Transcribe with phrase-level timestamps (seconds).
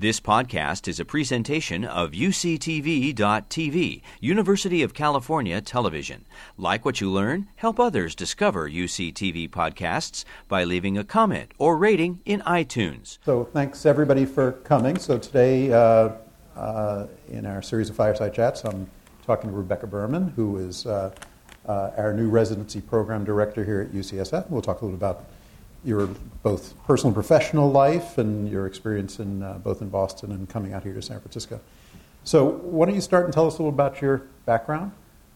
[0.00, 6.24] This podcast is a presentation of UCTV.tv, University of California Television.
[6.56, 12.20] Like what you learn, help others discover UCTV podcasts by leaving a comment or rating
[12.24, 13.18] in iTunes.
[13.24, 14.96] So, thanks everybody for coming.
[14.98, 16.10] So, today uh,
[16.54, 18.88] uh, in our series of fireside chats, I'm
[19.26, 21.12] talking to Rebecca Berman, who is uh,
[21.66, 24.48] uh our new residency program director here at UCSF.
[24.48, 25.24] We'll talk a little about
[25.84, 26.08] your
[26.42, 30.72] both personal and professional life and your experience in uh, both in Boston and coming
[30.72, 31.60] out here to San Francisco.
[32.24, 34.92] So, why don't you start and tell us a little about your background,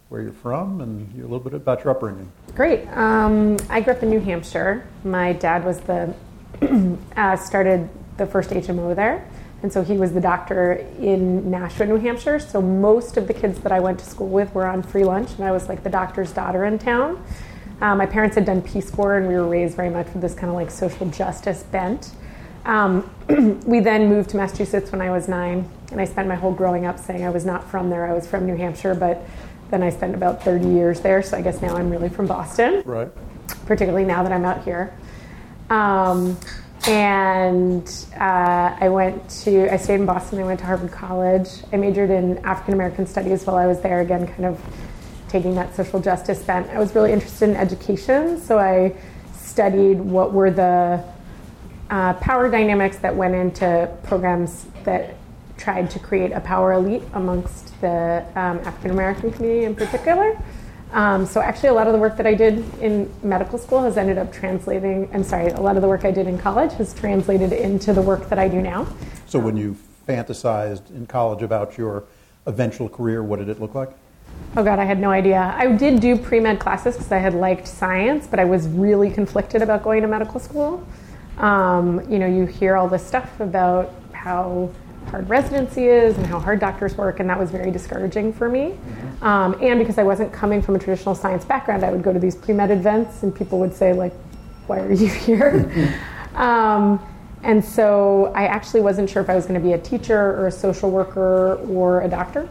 [0.08, 2.30] where you're from, and a little bit about your upbringing?
[2.54, 2.86] Great.
[2.88, 4.86] Um, I grew up in New Hampshire.
[5.04, 6.14] My dad was the
[7.16, 7.88] uh, started
[8.18, 9.26] the first HMO there,
[9.62, 12.38] and so he was the doctor in Nashua, New Hampshire.
[12.38, 15.30] So most of the kids that I went to school with were on free lunch,
[15.36, 17.24] and I was like the doctor's daughter in town.
[17.82, 20.34] Um, my parents had done Peace Corps, and we were raised very much with this
[20.34, 22.12] kind of like social justice bent.
[22.64, 23.12] Um,
[23.66, 26.86] we then moved to Massachusetts when I was nine, and I spent my whole growing
[26.86, 28.06] up saying I was not from there.
[28.06, 29.26] I was from New Hampshire, but
[29.70, 32.84] then I spent about 30 years there, so I guess now I'm really from Boston.
[32.84, 33.08] Right.
[33.66, 34.96] Particularly now that I'm out here.
[35.68, 36.38] Um,
[36.86, 40.38] and uh, I went to, I stayed in Boston.
[40.38, 41.48] I went to Harvard College.
[41.72, 44.60] I majored in African American studies while I was there, again, kind of
[45.32, 46.68] taking that social justice bent.
[46.68, 48.94] I was really interested in education, so I
[49.34, 51.02] studied what were the
[51.88, 55.16] uh, power dynamics that went into programs that
[55.56, 60.38] tried to create a power elite amongst the um, African American community in particular.
[60.92, 63.96] Um, so actually, a lot of the work that I did in medical school has
[63.96, 65.08] ended up translating.
[65.14, 68.02] I'm sorry, a lot of the work I did in college has translated into the
[68.02, 68.86] work that I do now.
[69.26, 72.04] So when you fantasized in college about your
[72.44, 73.90] eventual career, what did it look like?
[74.54, 75.54] Oh God, I had no idea.
[75.56, 79.10] I did do pre med classes because I had liked science, but I was really
[79.10, 80.86] conflicted about going to medical school.
[81.38, 84.70] Um, you know, you hear all this stuff about how
[85.06, 88.74] hard residency is and how hard doctors work, and that was very discouraging for me.
[89.22, 92.18] Um, and because I wasn't coming from a traditional science background, I would go to
[92.18, 94.12] these pre med events, and people would say, like,
[94.66, 95.94] "Why are you here?"
[96.34, 97.00] um,
[97.42, 100.46] and so I actually wasn't sure if I was going to be a teacher or
[100.46, 102.48] a social worker or a doctor.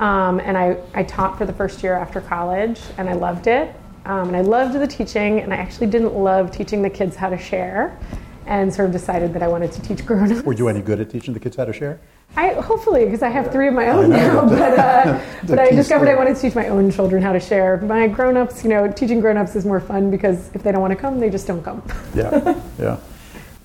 [0.00, 3.74] Um, and I, I taught for the first year after college, and I loved it.
[4.06, 7.30] Um, and I loved the teaching, and I actually didn't love teaching the kids how
[7.30, 7.98] to share,
[8.46, 10.42] and sort of decided that I wanted to teach grown-ups.
[10.42, 12.00] Were you any good at teaching the kids how to share?
[12.36, 16.08] I hopefully because I have three of my own now, but, uh, but I discovered
[16.08, 17.76] I wanted to teach my own children how to share.
[17.82, 20.96] My grown-ups, you know, teaching grown-ups is more fun because if they don't want to
[20.96, 21.82] come, they just don't come.
[22.14, 22.98] yeah, yeah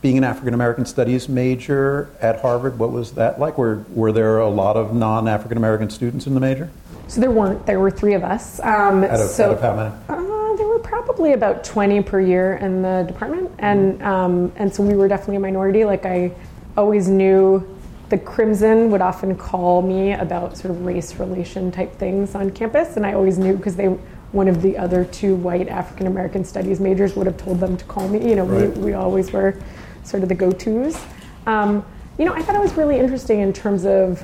[0.02, 3.58] being an African American studies major at Harvard, what was that like?
[3.58, 6.70] Were, were there a lot of non African American students in the major?
[7.08, 7.66] So there weren't.
[7.66, 8.60] There were three of us.
[8.60, 9.96] Um, out, of, so, out of how many?
[10.08, 13.52] Uh, there were probably about 20 per year in the department.
[13.60, 15.86] And, um, and so we were definitely a minority.
[15.86, 16.32] Like I
[16.78, 17.78] always knew
[18.10, 22.96] the Crimson would often call me about sort of race relation type things on campus.
[22.96, 23.88] And I always knew because they
[24.32, 27.86] one of the other two white African American studies majors would have told them to
[27.86, 28.30] call me.
[28.30, 28.78] You know, right.
[28.78, 29.56] we, we always were
[30.04, 31.00] sort of the go-tos.
[31.46, 31.86] Um,
[32.18, 34.24] you know, I thought it was really interesting in terms of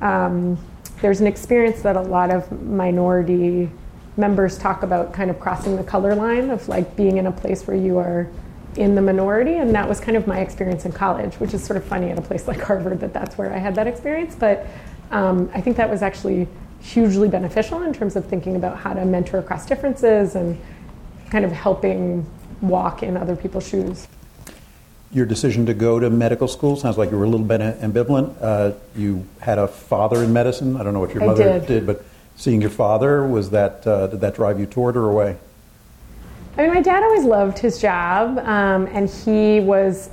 [0.00, 0.58] um,
[1.00, 3.70] there's an experience that a lot of minority
[4.16, 7.66] members talk about kind of crossing the color line of like being in a place
[7.66, 8.28] where you are
[8.76, 11.76] in the minority and that was kind of my experience in college which is sort
[11.76, 14.66] of funny at a place like harvard that that's where i had that experience but
[15.10, 16.46] um, i think that was actually
[16.80, 20.58] hugely beneficial in terms of thinking about how to mentor across differences and
[21.30, 22.24] kind of helping
[22.60, 24.06] walk in other people's shoes
[25.12, 28.34] your decision to go to medical school sounds like you were a little bit ambivalent.
[28.40, 30.76] Uh, you had a father in medicine.
[30.76, 31.66] I don't know what your mother did.
[31.66, 31.86] did.
[31.86, 32.04] but
[32.36, 35.36] seeing your father was that uh, did that drive you toward or away?
[36.56, 40.10] I mean, my dad always loved his job, um, and he was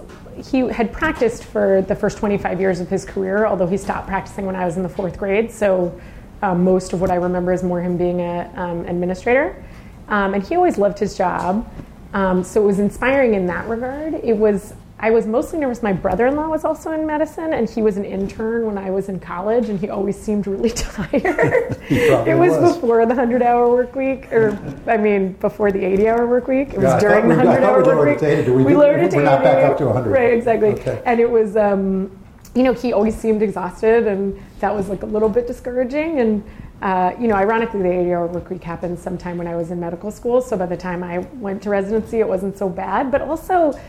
[0.52, 4.46] he had practiced for the first 25 years of his career, although he stopped practicing
[4.46, 5.52] when I was in the fourth grade.
[5.52, 6.00] So
[6.44, 9.64] um, most of what I remember is more him being an um, administrator,
[10.08, 11.68] um, and he always loved his job.
[12.14, 14.14] Um, so it was inspiring in that regard.
[14.14, 15.84] It was I was mostly nervous.
[15.84, 18.90] My brother in law was also in medicine, and he was an intern when I
[18.90, 21.78] was in college, and he always seemed really tired.
[21.90, 24.58] it was, was, before the 100 hour work week, or
[24.88, 26.70] I mean, before the 80 hour work week.
[26.70, 28.48] It was yeah, during the 100 hour work week.
[28.48, 29.18] We, we lowered it to 80.
[29.18, 30.10] We're not back up to 100.
[30.10, 30.70] Right, exactly.
[30.70, 31.00] Okay.
[31.06, 32.10] And it was, um,
[32.56, 36.22] you know, he always seemed exhausted, and that was like a little bit discouraging.
[36.22, 36.44] And,
[36.82, 39.80] uh, you know, ironically, the 80 hour work week happened sometime when I was in
[39.80, 43.12] medical school, so by the time I went to residency, it wasn't so bad.
[43.12, 43.80] But also,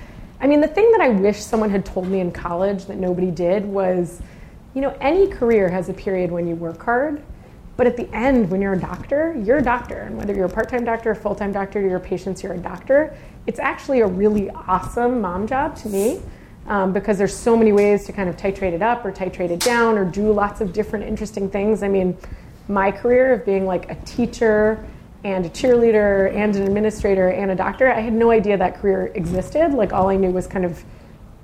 [0.41, 3.31] I mean, the thing that I wish someone had told me in college that nobody
[3.31, 4.21] did was,
[4.75, 7.23] you know, any career has a period when you work hard,
[7.77, 9.99] but at the end, when you're a doctor, you're a doctor.
[10.01, 12.59] And whether you're a part time doctor, full time doctor, to your patients, you're a
[12.59, 13.17] doctor.
[13.47, 16.21] It's actually a really awesome mom job to me.
[16.69, 19.61] um, because there's so many ways to kind of titrate it up or titrate it
[19.61, 21.83] down or do lots of different interesting things.
[21.83, 22.17] I mean,
[22.69, 24.85] my career of being like a teacher
[25.25, 29.13] and a cheerleader and an administrator and a doctor, I had no idea that career
[29.15, 29.73] existed.
[29.73, 30.85] Like all I knew was kind of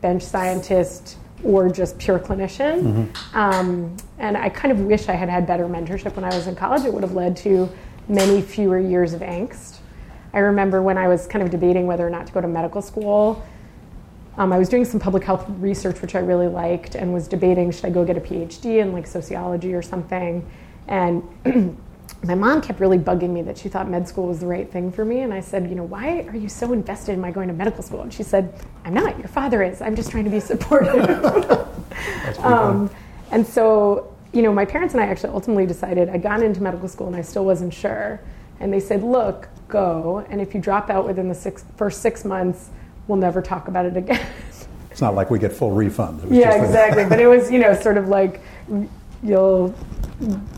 [0.00, 2.82] bench scientist or just pure clinician.
[2.82, 3.37] Mm-hmm.
[3.37, 6.55] Um, and I kind of wish I had had better mentorship when I was in
[6.55, 6.85] college.
[6.85, 7.69] It would have led to
[8.09, 9.79] many fewer years of angst.
[10.32, 12.82] I remember when I was kind of debating whether or not to go to medical
[12.82, 13.44] school
[14.37, 17.71] um, I was doing some public health research, which I really liked, and was debating
[17.71, 20.49] should I go get a PhD in like sociology or something.
[20.88, 21.23] And
[22.25, 24.91] my mom kept really bugging me that she thought med school was the right thing
[24.91, 25.21] for me.
[25.21, 27.82] And I said, you know, why are you so invested in my going to medical
[27.82, 28.00] school?
[28.00, 28.55] And she said,
[28.85, 29.19] I'm not.
[29.19, 29.82] Your father is.
[29.82, 30.94] I'm just trying to be supportive.
[32.38, 32.91] um,
[33.31, 36.88] and so, you know, my parents and I actually ultimately decided I'd gone into medical
[36.88, 38.21] school and I still wasn't sure.
[38.61, 40.25] And they said, look, go.
[40.31, 42.71] And if you drop out within the six, first six months,
[43.06, 44.26] we'll never talk about it again.
[44.91, 46.23] it's not like we get full refund.
[46.35, 47.05] Yeah, exactly.
[47.05, 48.41] but it was, you know, sort of like
[49.23, 49.75] you'll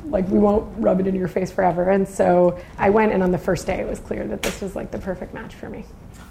[0.04, 1.90] like we won't rub it in your face forever.
[1.90, 4.76] And so I went, and on the first day, it was clear that this was
[4.76, 5.84] like the perfect match for me.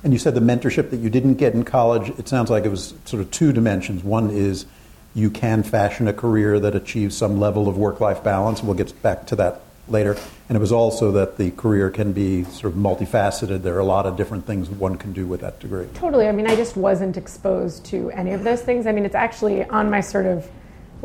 [0.03, 2.09] And you said the mentorship that you didn't get in college.
[2.19, 4.03] It sounds like it was sort of two dimensions.
[4.03, 4.67] One is
[5.15, 8.61] you can fashion a career that achieves some level of work-life balance.
[8.61, 10.17] We'll get back to that later.
[10.49, 13.63] And it was also that the career can be sort of multifaceted.
[13.63, 15.87] There are a lot of different things one can do with that degree.
[15.95, 16.27] Totally.
[16.27, 18.85] I mean, I just wasn't exposed to any of those things.
[18.85, 20.47] I mean, it's actually on my sort of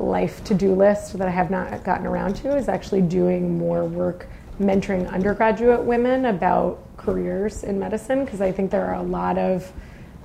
[0.01, 3.85] life to do list that I have not gotten around to is actually doing more
[3.85, 4.27] work
[4.61, 9.73] mentoring undergraduate women about careers in medicine because I think there are a lot of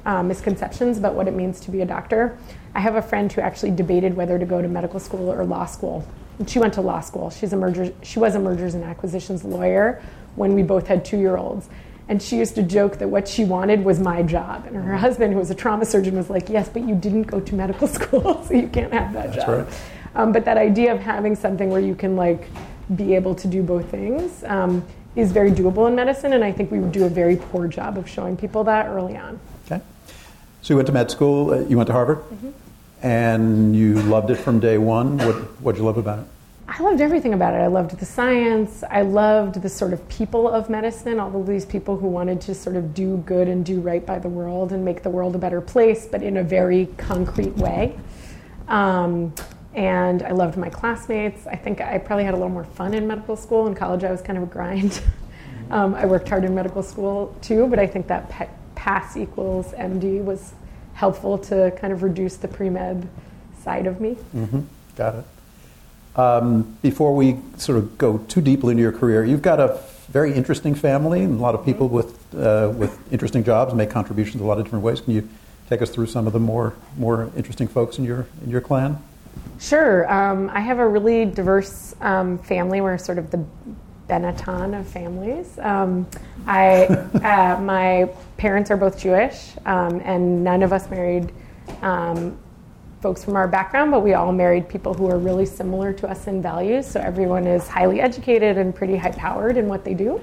[0.05, 2.37] um, misconceptions about what it means to be a doctor.
[2.73, 5.65] I have a friend who actually debated whether to go to medical school or law
[5.65, 6.05] school
[6.47, 7.29] she went to law school.
[7.29, 10.01] She's a merger, she was a mergers and acquisitions lawyer
[10.35, 11.69] when we both had two year olds.
[12.07, 14.65] And she used to joke that what she wanted was my job.
[14.67, 17.39] And her husband, who was a trauma surgeon, was like, Yes, but you didn't go
[17.39, 19.67] to medical school, so you can't have that That's job.
[19.67, 19.79] Right.
[20.15, 22.47] Um, but that idea of having something where you can like
[22.95, 24.85] be able to do both things um,
[25.15, 26.33] is very doable in medicine.
[26.33, 29.39] And I think we do a very poor job of showing people that early on.
[29.65, 29.81] Okay.
[30.61, 32.19] So you went to med school, uh, you went to Harvard?
[32.19, 32.49] Mm-hmm
[33.05, 35.17] and you loved it from day one.
[35.19, 36.25] What what did you love about it?
[36.67, 37.57] I loved everything about it.
[37.57, 38.83] I loved the science.
[38.89, 42.55] I loved the sort of people of medicine, all of these people who wanted to
[42.55, 45.37] sort of do good and do right by the world and make the world a
[45.37, 47.97] better place, but in a very concrete way.
[48.67, 49.33] Um,
[49.75, 51.45] and I loved my classmates.
[51.45, 53.67] I think I probably had a little more fun in medical school.
[53.67, 55.01] In college, I was kind of a grind.
[55.69, 60.23] um, I worked hard in medical school too, but I think that pass equals MD
[60.23, 60.53] was
[60.93, 63.07] helpful to kind of reduce the pre med
[63.61, 64.15] side of me.
[64.35, 64.61] Mm-hmm.
[64.95, 65.25] Got it.
[66.15, 69.79] Um, before we sort of go too deeply into your career, you've got a
[70.09, 74.35] very interesting family and a lot of people with uh, with interesting jobs make contributions
[74.35, 75.01] in a lot of different ways.
[75.01, 75.27] Can you
[75.69, 78.97] take us through some of the more more interesting folks in your in your clan?
[79.59, 80.11] Sure.
[80.11, 82.81] Um, I have a really diverse um, family.
[82.81, 83.43] We're sort of the
[84.09, 85.57] Benetton of families.
[85.59, 86.07] Um,
[86.45, 91.31] I, uh, my parents are both Jewish, um, and none of us married
[91.81, 92.37] um,
[93.05, 96.25] folks from our background, but we all married people who are really similar to us
[96.25, 96.87] in values.
[96.87, 100.19] So everyone is highly educated and pretty high powered in what they do.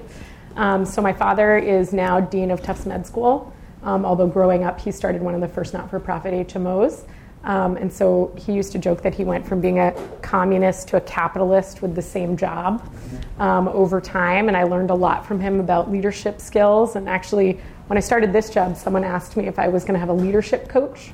[0.57, 3.53] Um, so my father is now dean of Tufts Med School.
[3.83, 7.07] Um, although growing up, he started one of the first not-for-profit HMOs.
[7.45, 10.97] Um, and so he used to joke that he went from being a communist to
[10.97, 12.93] a capitalist with the same job
[13.39, 14.49] um, over time.
[14.49, 16.97] And I learned a lot from him about leadership skills.
[16.97, 20.01] And actually, when I started this job, someone asked me if I was going to
[20.01, 21.13] have a leadership coach.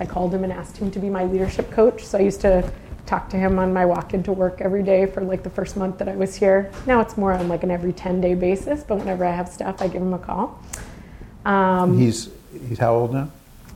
[0.00, 2.04] I called him and asked him to be my leadership coach.
[2.04, 2.68] So I used to
[3.04, 5.98] talk to him on my walk into work every day for like the first month
[5.98, 6.72] that I was here.
[6.86, 9.82] Now it's more on like an every 10 day basis, but whenever I have stuff,
[9.82, 10.62] I give him a call.
[11.44, 12.30] Um, he's,
[12.68, 13.30] he's how old now?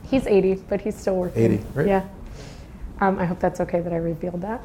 [0.08, 1.42] He's 80, but he's still working.
[1.42, 1.86] 80, right?
[1.86, 2.04] Yeah.
[3.00, 4.62] Um, I hope that's okay that I revealed that.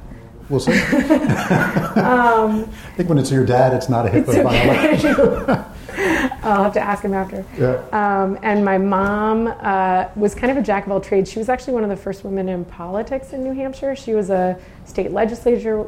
[0.50, 0.72] We'll see.
[0.72, 5.66] um, I think when it's your dad, it's not a HIPAA violation.
[6.44, 7.46] I'll have to ask him after.
[7.58, 7.84] Yeah.
[7.92, 11.32] Um, and my mom uh, was kind of a jack of all trades.
[11.32, 13.96] She was actually one of the first women in politics in New Hampshire.
[13.96, 15.86] She was a state legislature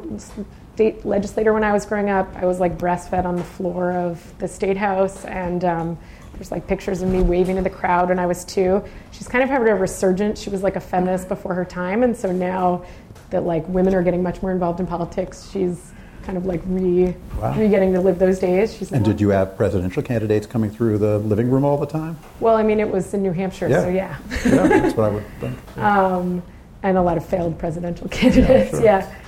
[0.74, 2.34] state legislator when I was growing up.
[2.36, 5.98] I was like breastfed on the floor of the state house, and um,
[6.34, 8.82] there's like pictures of me waving to the crowd when I was two.
[9.10, 10.40] She's kind of had a resurgence.
[10.40, 12.84] She was like a feminist before her time, and so now
[13.32, 17.14] that like women are getting much more involved in politics, she's kind of like re,
[17.40, 17.58] wow.
[17.58, 18.74] re getting to live those days.
[18.74, 22.16] She's and did you have presidential candidates coming through the living room all the time?
[22.40, 23.82] Well, I mean, it was in New Hampshire, yeah.
[23.82, 24.18] so yeah.
[24.46, 25.58] yeah, that's what I would think.
[25.76, 26.06] Yeah.
[26.06, 26.42] Um,
[26.84, 29.00] and a lot of failed presidential candidates, yeah.
[29.00, 29.10] Sure.
[29.10, 29.18] yeah.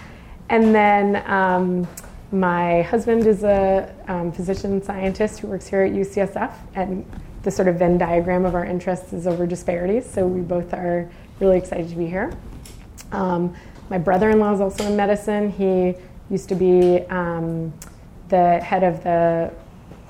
[0.51, 1.89] And then um,
[2.31, 7.05] my husband is a um, physician scientist who works here at UCSF, and
[7.43, 10.09] the sort of Venn diagram of our interests is over disparities.
[10.09, 12.33] So we both are really excited to be here.
[13.13, 13.55] Um,
[13.95, 15.53] my brother in law is also in medicine.
[15.53, 15.95] He
[16.29, 17.73] used to be um,
[18.29, 19.53] the head of the,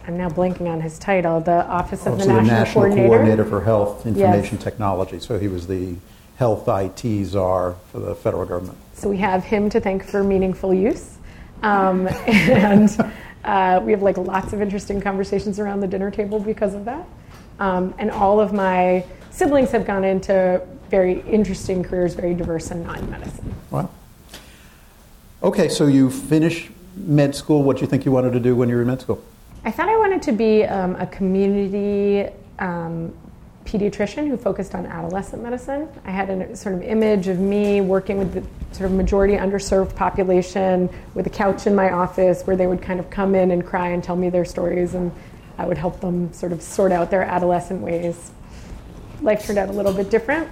[0.07, 3.09] I'm now blanking on his title, the Office of Oh, the so National, National Coordinator.
[3.09, 4.65] Coordinator for Health Information Yes.
[4.65, 5.19] Technology.
[5.19, 5.97] So he was the
[6.37, 8.79] health IT czar for the federal government.
[8.95, 11.19] So we have him to thank for meaningful use.
[11.63, 13.13] Um, and
[13.45, 17.07] uh, we have like lots of interesting conversations around the dinner table because of that.
[17.59, 22.85] Um, and all of my siblings have gone into very interesting careers, very diverse and
[22.85, 23.53] not in medicine.
[23.73, 23.91] Wow.
[25.43, 27.65] Okay, so you finish med school.
[27.65, 29.21] What do you think you wanted to do when you were in med school?
[29.65, 33.13] I thought I wanted to be um, a community um,
[33.65, 35.89] pediatrician who focused on adolescent medicine.
[36.05, 39.97] I had a sort of image of me working with the sort of majority underserved
[39.97, 43.67] population with a couch in my office where they would kind of come in and
[43.67, 45.11] cry and tell me their stories, and
[45.59, 48.31] I would help them sort of sort out their adolescent ways.
[49.23, 50.49] Life turned out a little bit different.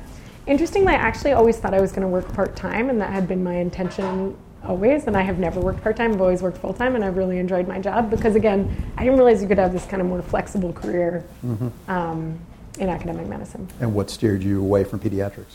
[0.47, 3.29] Interestingly, I actually always thought I was going to work part time, and that had
[3.29, 5.07] been my intention always.
[5.07, 7.39] And I have never worked part time, I've always worked full time, and I've really
[7.39, 10.23] enjoyed my job because, again, I didn't realize you could have this kind of more
[10.23, 11.25] flexible career
[11.89, 12.39] um,
[12.79, 13.69] in academic medicine.
[13.81, 15.55] And what steered you away from pediatrics?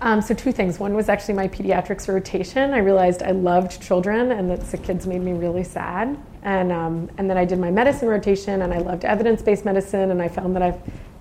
[0.00, 0.78] Um, so two things.
[0.78, 2.72] One was actually my pediatrics rotation.
[2.72, 6.18] I realized I loved children, and that sick kids made me really sad.
[6.42, 10.22] And um, and then I did my medicine rotation, and I loved evidence-based medicine, and
[10.22, 10.78] I found that I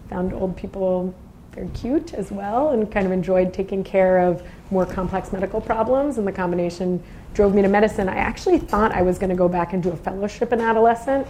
[0.09, 1.15] found old people
[1.55, 6.17] very cute as well, and kind of enjoyed taking care of more complex medical problems.
[6.17, 7.01] And the combination
[7.33, 8.07] drove me to medicine.
[8.07, 11.25] I actually thought I was going to go back and do a fellowship in adolescent,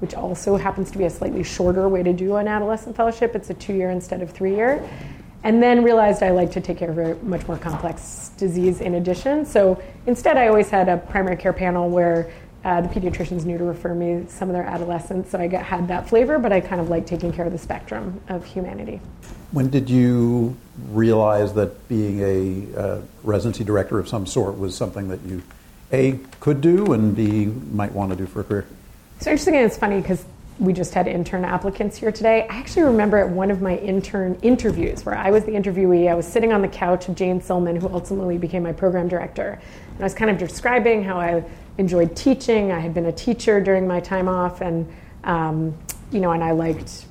[0.00, 3.34] which also happens to be a slightly shorter way to do an adolescent fellowship.
[3.34, 4.86] It's a two-year instead of three-year
[5.44, 8.94] and then realized I like to take care of a much more complex disease in
[8.94, 9.44] addition.
[9.44, 12.30] So instead, I always had a primary care panel where
[12.64, 15.88] uh, the pediatricians knew to refer me some of their adolescents, so I got, had
[15.88, 19.00] that flavor, but I kind of like taking care of the spectrum of humanity.
[19.52, 20.56] When did you
[20.88, 25.42] realize that being a uh, residency director of some sort was something that you,
[25.92, 28.66] A, could do, and B, might want to do for a career?
[29.20, 30.24] So interesting, and it's funny because
[30.58, 32.46] we just had intern applicants here today.
[32.48, 36.14] I actually remember at one of my intern interviews where I was the interviewee, I
[36.14, 39.60] was sitting on the couch of Jane Silman, who ultimately became my program director.
[39.90, 41.44] And I was kind of describing how I
[41.76, 42.72] enjoyed teaching.
[42.72, 44.90] I had been a teacher during my time off, and
[45.24, 45.76] um,
[46.10, 47.06] you know, and I liked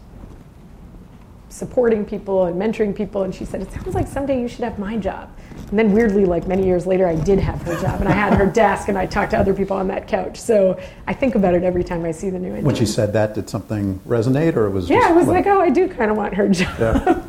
[1.52, 3.24] supporting people and mentoring people.
[3.24, 5.30] And she said, "It sounds like someday you should have my job."
[5.70, 8.34] And then weirdly, like many years later, I did have her job, and I had
[8.34, 10.40] her desk, and I talked to other people on that couch.
[10.40, 12.64] So I think about it every time I see the new intern.
[12.64, 15.48] When she said that, did something resonate, or it was yeah, I was what- like,
[15.48, 16.76] oh, I do kind of want her job.
[16.80, 17.22] Yeah.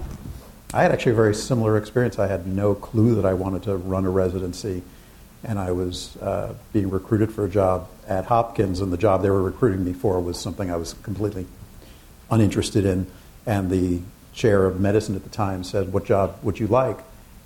[0.74, 2.18] I had actually a very similar experience.
[2.18, 4.82] I had no clue that I wanted to run a residency,
[5.44, 9.28] and I was uh, being recruited for a job at Hopkins, and the job they
[9.30, 11.46] were recruiting me for was something I was completely
[12.30, 13.06] uninterested in.
[13.46, 14.00] And the
[14.32, 16.98] chair of medicine at the time said, What job would you like?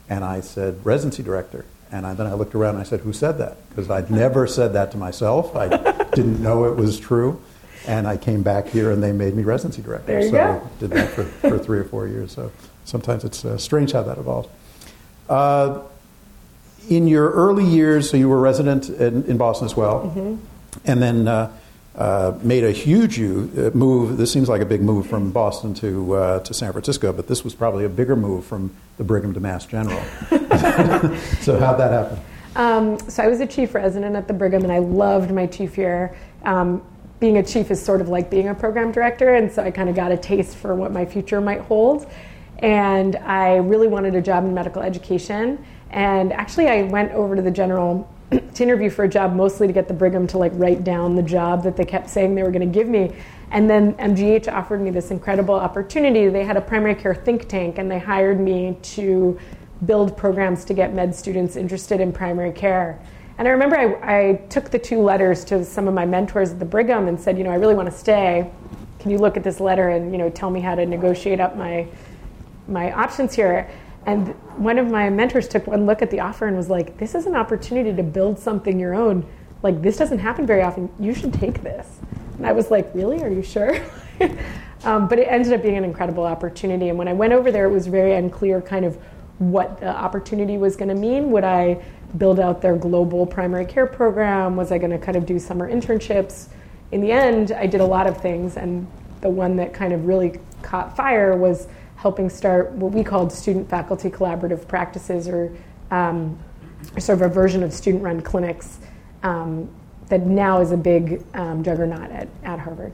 [0.09, 1.65] And I said, Residency director.
[1.93, 3.57] And I, then I looked around and I said, Who said that?
[3.71, 5.55] Because I'd never said that to myself.
[5.57, 5.69] I
[6.15, 7.41] didn't know it was true.
[7.87, 10.07] And I came back here and they made me residency director.
[10.09, 10.71] There you so go.
[10.81, 12.33] did that for, for three or four years.
[12.33, 12.51] So
[12.85, 14.49] sometimes it's uh, strange how that evolves.
[15.29, 15.83] Uh,
[16.89, 20.37] in your early years, so you were a resident in, in Boston as well, Mm-hmm.
[20.85, 21.53] and then uh,
[21.97, 24.19] uh, made a huge uh, move.
[24.19, 27.43] This seems like a big move from Boston to uh, to San Francisco, but this
[27.43, 30.03] was probably a bigger move from the Brigham to Mass General.
[31.41, 32.19] so how'd that happen?
[32.55, 35.79] Um, so I was a chief resident at the Brigham, and I loved my chief
[35.79, 36.17] year.
[36.43, 36.83] Um,
[37.19, 39.89] being a chief is sort of like being a program director, and so I kind
[39.89, 42.11] of got a taste for what my future might hold.
[42.59, 45.65] And I really wanted a job in medical education.
[45.91, 48.11] And actually, I went over to the general
[48.55, 51.23] to interview for a job, mostly to get the Brigham to like write down the
[51.23, 53.15] job that they kept saying they were going to give me.
[53.51, 56.29] And then MGH offered me this incredible opportunity.
[56.29, 59.39] They had a primary care think tank, and they hired me to
[59.85, 62.99] build programs to get med students interested in primary care.
[63.39, 66.59] And I remember I, I took the two letters to some of my mentors at
[66.59, 68.51] the Brigham and said, you know, I really want to stay.
[68.99, 71.57] Can you look at this letter and you know tell me how to negotiate up
[71.57, 71.87] my
[72.67, 73.71] my options here?
[74.07, 77.15] And one of my mentors took one look at the offer and was like, this
[77.15, 79.27] is an opportunity to build something your own.
[79.63, 80.89] Like this doesn't happen very often.
[81.01, 81.99] You should take this.
[82.37, 83.23] And I was like, really?
[83.23, 83.77] Are you sure?
[84.85, 86.89] um, but it ended up being an incredible opportunity.
[86.89, 88.97] And when I went over there, it was very unclear kind of
[89.39, 91.31] what the opportunity was going to mean.
[91.33, 91.83] Would I
[92.17, 94.55] build out their global primary care program?
[94.57, 96.49] Was I going to kind of do summer internships?
[96.93, 98.87] In the end, I did a lot of things, and
[99.21, 101.67] the one that kind of really caught fire was
[101.97, 105.53] helping start what we called student faculty collaborative practices, or
[105.91, 106.39] um,
[106.99, 108.79] sort of a version of student run clinics
[109.23, 109.69] um,
[110.09, 112.93] that now is a big um, juggernaut at, at Harvard.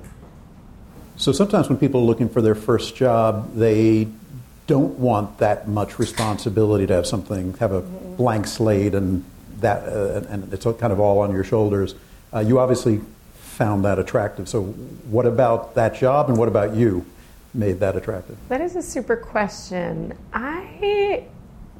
[1.16, 4.08] So sometimes when people are looking for their first job, they
[4.66, 9.24] don't want that much responsibility to have something, have a blank slate, and
[9.60, 11.94] that, uh, and it's kind of all on your shoulders.
[12.32, 13.00] Uh, you obviously
[13.34, 14.48] found that attractive.
[14.48, 17.04] So, what about that job, and what about you
[17.54, 18.36] made that attractive?
[18.48, 20.16] That is a super question.
[20.32, 21.26] I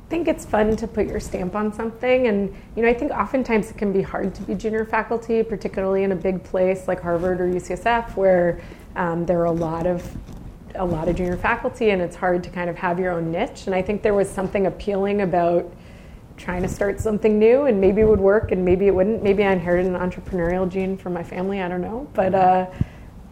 [0.08, 3.70] think it's fun to put your stamp on something, and you know, I think oftentimes
[3.70, 7.40] it can be hard to be junior faculty, particularly in a big place like Harvard
[7.40, 8.60] or UCSF, where
[8.96, 10.16] um, there are a lot of
[10.74, 13.66] a lot of junior faculty, and it's hard to kind of have your own niche.
[13.66, 15.70] And I think there was something appealing about
[16.38, 19.22] trying to start something new, and maybe it would work, and maybe it wouldn't.
[19.22, 21.62] Maybe I inherited an entrepreneurial gene from my family.
[21.62, 22.34] I don't know, but.
[22.34, 22.66] Uh,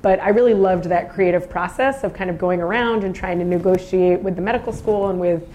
[0.03, 3.45] but I really loved that creative process of kind of going around and trying to
[3.45, 5.47] negotiate with the medical school and with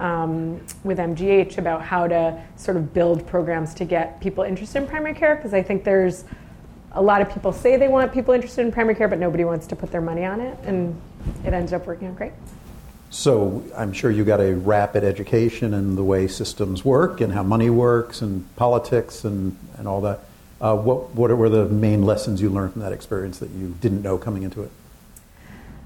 [0.00, 4.88] um, with MGH about how to sort of build programs to get people interested in
[4.88, 6.24] primary care because I think there's
[6.94, 9.66] a lot of people say they want people interested in primary care, but nobody wants
[9.68, 11.00] to put their money on it, and
[11.44, 12.32] it ends up working out great.
[13.10, 17.42] So I'm sure you got a rapid education in the way systems work and how
[17.42, 20.20] money works and politics and, and all that.
[20.64, 24.00] Uh, what, what were the main lessons you learned from that experience that you didn't
[24.00, 24.70] know coming into it?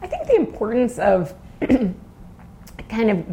[0.01, 1.35] I think the importance of
[2.89, 3.27] kind of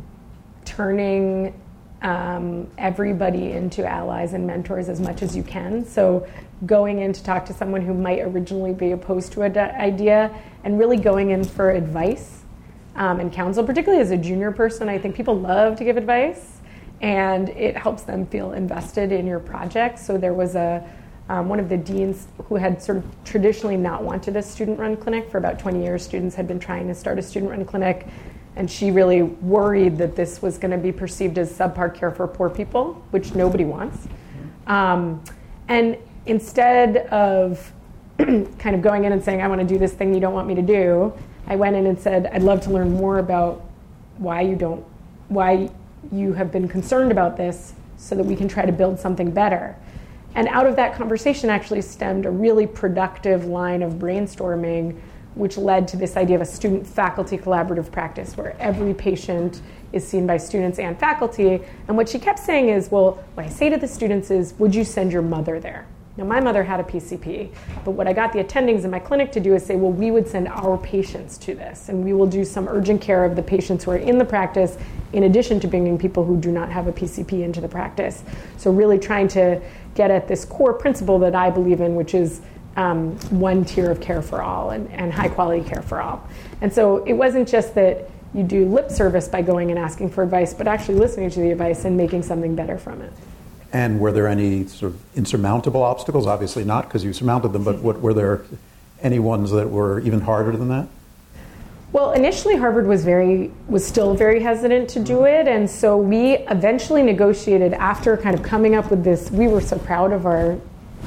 [0.66, 1.54] turning
[2.02, 5.86] um, everybody into allies and mentors as much as you can.
[5.86, 6.28] So,
[6.66, 10.80] going in to talk to someone who might originally be opposed to an idea and
[10.80, 12.42] really going in for advice
[12.96, 14.90] um, and counsel, particularly as a junior person.
[14.90, 16.58] I think people love to give advice
[17.02, 20.00] and it helps them feel invested in your project.
[20.00, 20.84] So, there was a
[21.30, 24.96] um, one of the deans who had sort of traditionally not wanted a student run
[24.96, 26.04] clinic for about 20 years.
[26.04, 28.08] Students had been trying to start a student run clinic
[28.56, 32.28] and she really worried that this was going to be perceived as subpar care for
[32.28, 34.08] poor people, which nobody wants.
[34.68, 35.22] Um,
[35.68, 37.72] and instead of
[38.18, 40.48] kind of going in and saying, I want to do this thing you don't want
[40.48, 41.14] me to do,
[41.48, 43.64] I went in and said, I'd love to learn more about
[44.18, 44.84] why you don't,
[45.28, 45.70] why
[46.12, 49.76] you have been concerned about this so that we can try to build something better.
[50.36, 55.00] And out of that conversation actually stemmed a really productive line of brainstorming
[55.36, 60.08] which led to this idea of a student faculty collaborative practice where every patient is
[60.08, 61.62] seen by students and faculty.
[61.88, 64.74] And what she kept saying is, well, what I say to the students is, would
[64.74, 65.86] you send your mother there?
[66.18, 67.50] Now, my mother had a PCP,
[67.84, 70.12] but what I got the attendings in my clinic to do is say, well, we
[70.12, 73.44] would send our patients to this, and we will do some urgent care of the
[73.44, 74.78] patients who are in the practice,
[75.12, 78.24] in addition to bringing people who do not have a PCP into the practice.
[78.56, 79.62] So, really trying to
[79.94, 82.42] get at this core principle that I believe in, which is
[82.78, 86.28] um, one tier of care for all and, and high quality care for all.
[86.62, 90.24] And so it wasn't just that you do lip service by going and asking for
[90.24, 93.14] advice, but actually listening to the advice and making something better from it.
[93.76, 96.28] And were there any sort of insurmountable obstacles?
[96.28, 98.46] Obviously not, because you surmounted them, but what, were there
[99.02, 100.88] any ones that were even harder than that?
[101.92, 106.38] Well, initially Harvard was very was still very hesitant to do it, and so we
[106.48, 109.30] eventually negotiated after kind of coming up with this.
[109.30, 110.58] We were so proud of our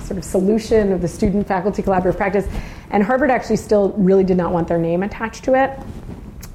[0.02, 2.46] sort of solution of the student faculty collaborative practice.
[2.90, 5.70] And Harvard actually still really did not want their name attached to it.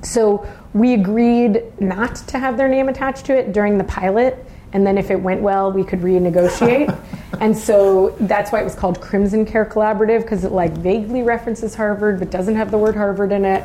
[0.03, 4.45] So we agreed not to have their name attached to it during the pilot.
[4.73, 6.97] And then if it went well, we could renegotiate.
[7.39, 11.75] and so that's why it was called Crimson Care Collaborative because it like vaguely references
[11.75, 13.63] Harvard but doesn't have the word Harvard in it.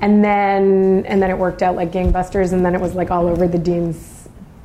[0.00, 2.52] And then and then it worked out like gangbusters.
[2.52, 4.20] And then it was like all over the dean's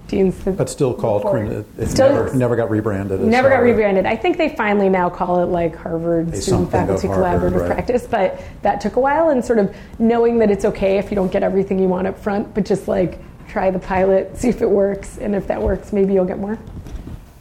[0.07, 3.21] Dean's but still called Crim- it still never, never got rebranded.
[3.21, 4.05] Never got rebranded.
[4.05, 7.71] I think they finally now call it like Harvard Student Faculty Harvard, Collaborative right.
[7.71, 9.29] Practice, but that took a while.
[9.29, 12.19] And sort of knowing that it's okay if you don't get everything you want up
[12.19, 15.93] front, but just like try the pilot, see if it works, and if that works,
[15.93, 16.57] maybe you'll get more.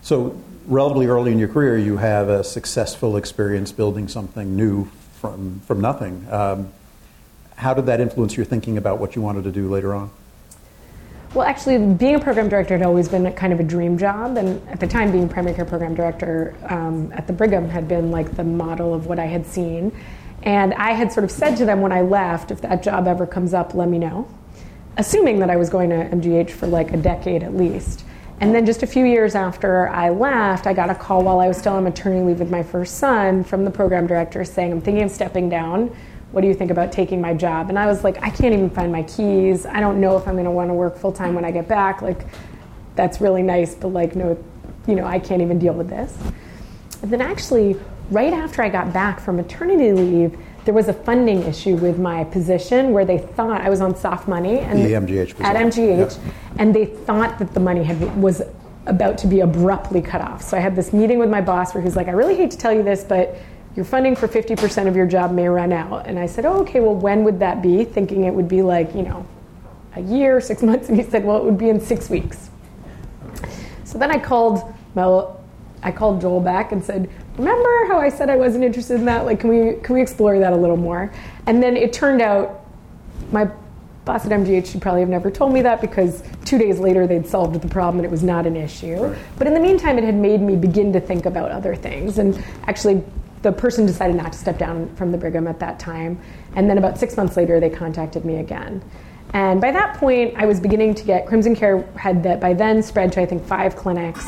[0.02, 4.86] So, relatively early in your career, you have a successful experience building something new
[5.20, 6.26] from from nothing.
[6.30, 6.72] Um,
[7.56, 10.10] how did that influence your thinking about what you wanted to do later on?
[11.34, 14.66] Well, actually, being a program director had always been kind of a dream job, and
[14.68, 18.36] at the time, being primary care program director um, at the Brigham had been like
[18.36, 19.90] the model of what I had seen.
[20.44, 23.26] And I had sort of said to them when I left, if that job ever
[23.26, 24.28] comes up, let me know,
[24.96, 28.04] assuming that I was going to MGH for like a decade at least.
[28.40, 31.48] And then just a few years after I left, I got a call while I
[31.48, 34.80] was still on maternity leave with my first son from the program director saying, I'm
[34.80, 35.94] thinking of stepping down
[36.34, 37.68] what do you think about taking my job?
[37.68, 39.66] And I was like, I can't even find my keys.
[39.66, 41.68] I don't know if I'm going to want to work full time when I get
[41.68, 42.02] back.
[42.02, 42.26] Like,
[42.96, 44.36] that's really nice, but like, no,
[44.88, 46.16] you know, I can't even deal with this.
[47.02, 47.76] And then actually,
[48.10, 52.24] right after I got back from maternity leave, there was a funding issue with my
[52.24, 56.18] position where they thought I was on soft money and the MGH at MGH,
[56.58, 58.42] and they thought that the money had was
[58.86, 60.42] about to be abruptly cut off.
[60.42, 62.50] So I had this meeting with my boss where he was like, "I really hate
[62.50, 63.36] to tell you this, but
[63.76, 66.06] your funding for 50% of your job may run out.
[66.06, 67.84] And I said, oh, okay, well, when would that be?
[67.84, 69.26] Thinking it would be like, you know,
[69.96, 70.88] a year, six months?
[70.88, 72.50] And he said, well, it would be in six weeks.
[73.82, 75.42] So then I called Mel,
[75.82, 79.24] I called Joel back and said, remember how I said I wasn't interested in that?
[79.24, 81.12] Like, can we, can we explore that a little more?
[81.46, 82.64] And then it turned out
[83.32, 83.50] my
[84.04, 87.26] boss at MGH should probably have never told me that because two days later they'd
[87.26, 88.96] solved the problem and it was not an issue.
[88.96, 89.18] Right.
[89.38, 92.18] But in the meantime, it had made me begin to think about other things.
[92.18, 93.02] And actually,
[93.42, 96.18] the person decided not to step down from the Brigham at that time.
[96.54, 98.82] And then about six months later, they contacted me again.
[99.32, 102.82] And by that point, I was beginning to get Crimson Care had that by then
[102.82, 104.24] spread to I think five clinics.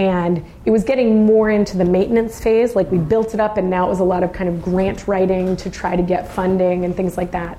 [0.00, 2.74] And it was getting more into the maintenance phase.
[2.74, 5.06] Like we built it up, and now it was a lot of kind of grant
[5.06, 7.58] writing to try to get funding and things like that.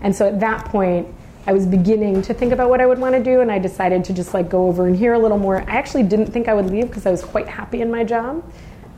[0.00, 1.06] And so at that point,
[1.46, 4.04] I was beginning to think about what I would want to do, and I decided
[4.06, 5.60] to just like go over and hear a little more.
[5.60, 8.42] I actually didn't think I would leave because I was quite happy in my job,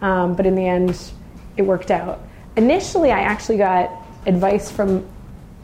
[0.00, 0.98] um, but in the end,
[1.58, 2.22] it worked out.
[2.56, 3.90] Initially, I actually got
[4.24, 5.06] advice from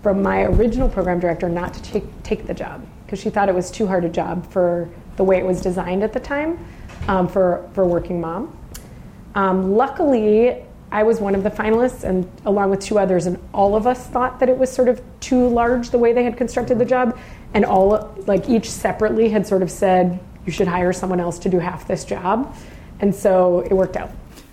[0.03, 3.55] from my original program director not to take take the job because she thought it
[3.55, 6.59] was too hard a job for the way it was designed at the time
[7.09, 8.57] um, for for working mom.
[9.35, 13.75] Um, luckily, I was one of the finalists, and along with two others, and all
[13.75, 16.79] of us thought that it was sort of too large the way they had constructed
[16.79, 17.19] the job,
[17.53, 21.49] and all like each separately had sort of said you should hire someone else to
[21.49, 22.55] do half this job,
[23.01, 24.11] and so it worked out.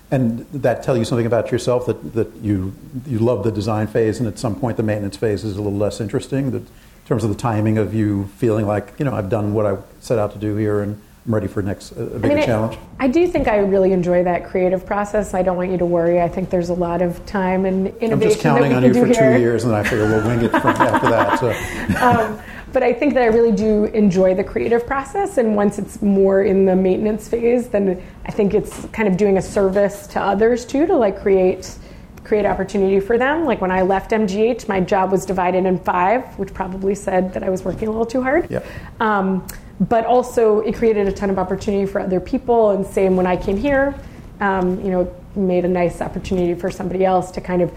[0.09, 2.73] And that tell you something about yourself that, that you
[3.05, 5.77] you love the design phase, and at some point the maintenance phase is a little
[5.77, 6.51] less interesting.
[6.51, 9.65] That in terms of the timing of you feeling like you know I've done what
[9.65, 12.45] I set out to do here, and I'm ready for next a bigger I mean,
[12.45, 12.79] challenge.
[12.99, 15.35] I, I do think I really enjoy that creative process.
[15.35, 16.19] I don't want you to worry.
[16.19, 18.13] I think there's a lot of time and innovation.
[18.13, 19.35] I'm just counting on you for here.
[19.35, 21.39] two years, and then I figure we'll wing it from after that.
[21.39, 21.51] So.
[22.01, 22.39] Um,
[22.73, 26.43] but I think that I really do enjoy the creative process, and once it's more
[26.43, 30.65] in the maintenance phase, then I think it's kind of doing a service to others
[30.65, 31.77] too to like create
[32.23, 33.45] create opportunity for them.
[33.45, 37.43] Like when I left MGH, my job was divided in five, which probably said that
[37.43, 38.49] I was working a little too hard.
[38.49, 38.65] Yep.
[38.99, 39.45] Um,
[39.81, 42.69] but also it created a ton of opportunity for other people.
[42.69, 43.95] And same when I came here,
[44.39, 47.75] um, you know, made a nice opportunity for somebody else to kind of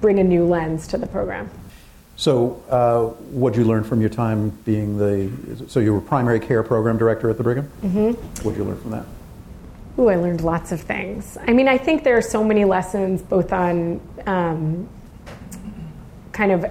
[0.00, 1.50] bring a new lens to the program.
[2.16, 5.66] So, uh, what did you learn from your time being the?
[5.68, 7.70] So, you were primary care program director at the Brigham.
[7.82, 8.10] Mm-hmm.
[8.44, 9.06] What did you learn from that?
[9.98, 11.38] Ooh, I learned lots of things.
[11.46, 14.88] I mean, I think there are so many lessons, both on um,
[16.32, 16.70] kind of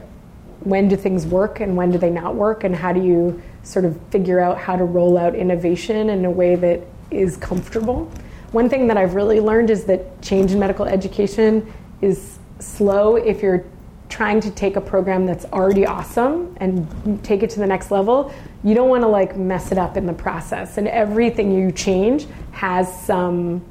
[0.62, 3.86] when do things work and when do they not work, and how do you sort
[3.86, 8.12] of figure out how to roll out innovation in a way that is comfortable.
[8.52, 13.44] One thing that I've really learned is that change in medical education is slow if
[13.44, 13.64] you're
[14.10, 18.34] trying to take a program that's already awesome and take it to the next level.
[18.64, 20.80] You don't want to like mess it up in the process.
[20.80, 23.64] And everything you change has some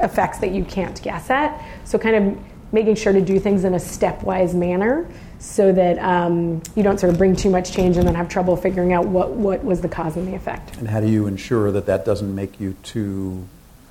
[0.00, 1.64] effects that you can't guess at.
[1.84, 5.08] So kind of making sure to do things in a stepwise manner
[5.44, 8.56] so that um, you don't sort of bring too much change and then have trouble
[8.56, 10.74] figuring out what, what was the cause and the effect.
[10.78, 13.46] And how do you ensure that that doesn't make you too,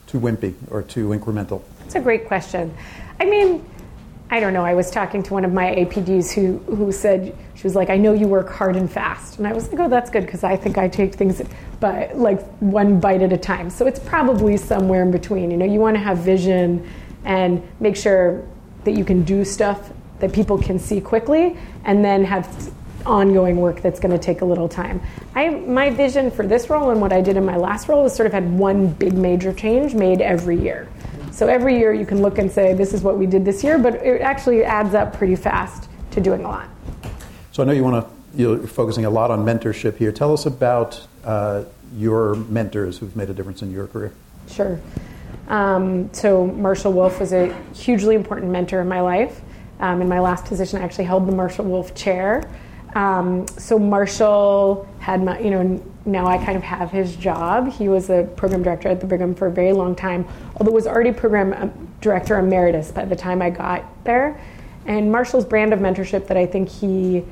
[0.08, 1.62] too wimpy or too incremental?
[1.80, 2.76] That's a great question.
[3.20, 3.64] I mean,
[4.32, 4.66] I don't know.
[4.66, 7.98] I was talking to one of my APDs who, who said, she was like, I
[7.98, 9.38] know you work hard and fast.
[9.38, 11.40] And I was like, oh, that's good because I think I take things
[11.80, 13.70] by like one bite at a time.
[13.70, 15.52] So it's probably somewhere in between.
[15.52, 16.90] You know, you want to have vision
[17.26, 18.44] and make sure
[18.86, 19.92] that you can do stuff
[20.24, 22.72] that people can see quickly and then have
[23.06, 25.02] ongoing work that's going to take a little time.
[25.36, 28.16] I, my vision for this role and what I did in my last role was
[28.16, 30.88] sort of had one big major change made every year.
[31.34, 33.78] So every year you can look and say, this is what we did this year,
[33.78, 36.70] but it actually adds up pretty fast to doing a lot.
[37.52, 40.14] So I know you want to, you're focusing a lot on mentorship here.
[40.14, 41.66] Tell us about uh,
[41.98, 44.14] your mentors who've made a difference in your career.
[44.48, 44.80] Sure.
[45.50, 49.42] Um, so Marshall Wolf was a hugely important mentor in my life.
[49.80, 52.50] Um, in my last position, I actually held the Marshall Wolf chair.
[52.96, 57.72] Um, so Marshall had my, you know, now I kind of have his job.
[57.72, 60.86] He was a program director at the Brigham for a very long time, although was
[60.86, 64.40] already program um, director emeritus by the time I got there.
[64.86, 67.24] And Marshall's brand of mentorship that I think he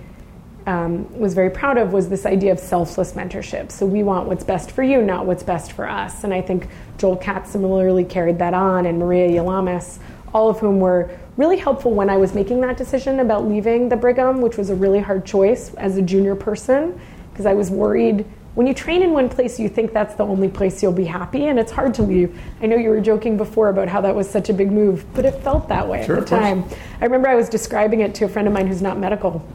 [0.65, 3.71] um, was very proud of was this idea of selfless mentorship.
[3.71, 6.23] So we want what's best for you, not what's best for us.
[6.23, 9.99] And I think Joel Katz similarly carried that on, and Maria Yialamas,
[10.33, 13.95] all of whom were really helpful when I was making that decision about leaving the
[13.95, 16.99] Brigham, which was a really hard choice as a junior person,
[17.31, 18.25] because I was worried.
[18.53, 21.47] When you train in one place, you think that's the only place you'll be happy,
[21.47, 22.37] and it's hard to leave.
[22.61, 25.23] I know you were joking before about how that was such a big move, but
[25.23, 26.65] it felt that way sure, at the time.
[26.99, 29.45] I remember I was describing it to a friend of mine who's not medical,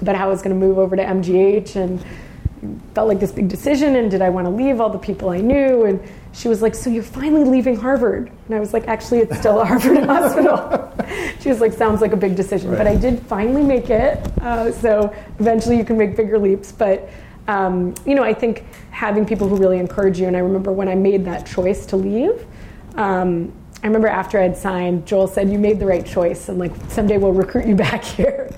[0.00, 2.04] about how I was going to move over to MGH and
[2.94, 5.40] felt like this big decision and did I want to leave all the people I
[5.40, 5.84] knew?
[5.84, 6.00] And
[6.38, 8.30] she was like, So you're finally leaving Harvard?
[8.46, 10.94] And I was like, Actually, it's still a Harvard hospital.
[11.40, 12.70] she was like, Sounds like a big decision.
[12.70, 12.78] Right.
[12.78, 14.18] But I did finally make it.
[14.40, 16.70] Uh, so eventually you can make bigger leaps.
[16.70, 17.10] But,
[17.48, 20.88] um, you know, I think having people who really encourage you, and I remember when
[20.88, 22.46] I made that choice to leave.
[22.94, 26.72] Um, I remember after I'd signed, Joel said, You made the right choice, and like
[26.88, 28.48] someday we'll recruit you back here.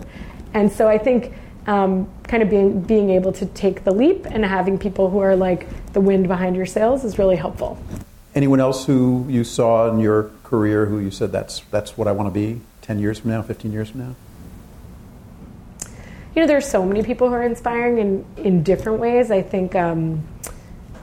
[0.52, 1.32] And so I think
[1.70, 5.36] um, kind of being being able to take the leap and having people who are
[5.36, 7.78] like the wind behind your sails is really helpful.
[8.34, 12.12] Anyone else who you saw in your career who you said that's that's what I
[12.12, 14.14] want to be ten years from now, fifteen years from now?
[16.34, 19.30] You know, there's so many people who are inspiring in in different ways.
[19.30, 19.74] I think.
[19.76, 20.26] Um,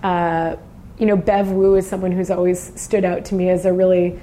[0.03, 0.57] uh,
[0.99, 4.19] you know, Bev Woo is someone who's always stood out to me as a really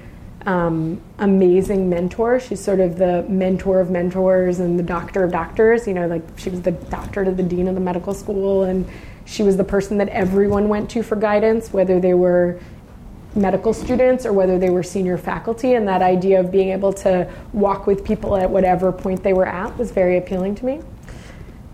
[0.47, 2.39] um, amazing mentor.
[2.39, 5.87] She's sort of the mentor of mentors and the doctor of doctors.
[5.87, 8.87] You know, like she was the doctor to the dean of the medical school, and
[9.25, 12.61] she was the person that everyone went to for guidance, whether they were
[13.35, 15.75] medical students or whether they were senior faculty.
[15.75, 19.47] And that idea of being able to walk with people at whatever point they were
[19.47, 20.81] at was very appealing to me.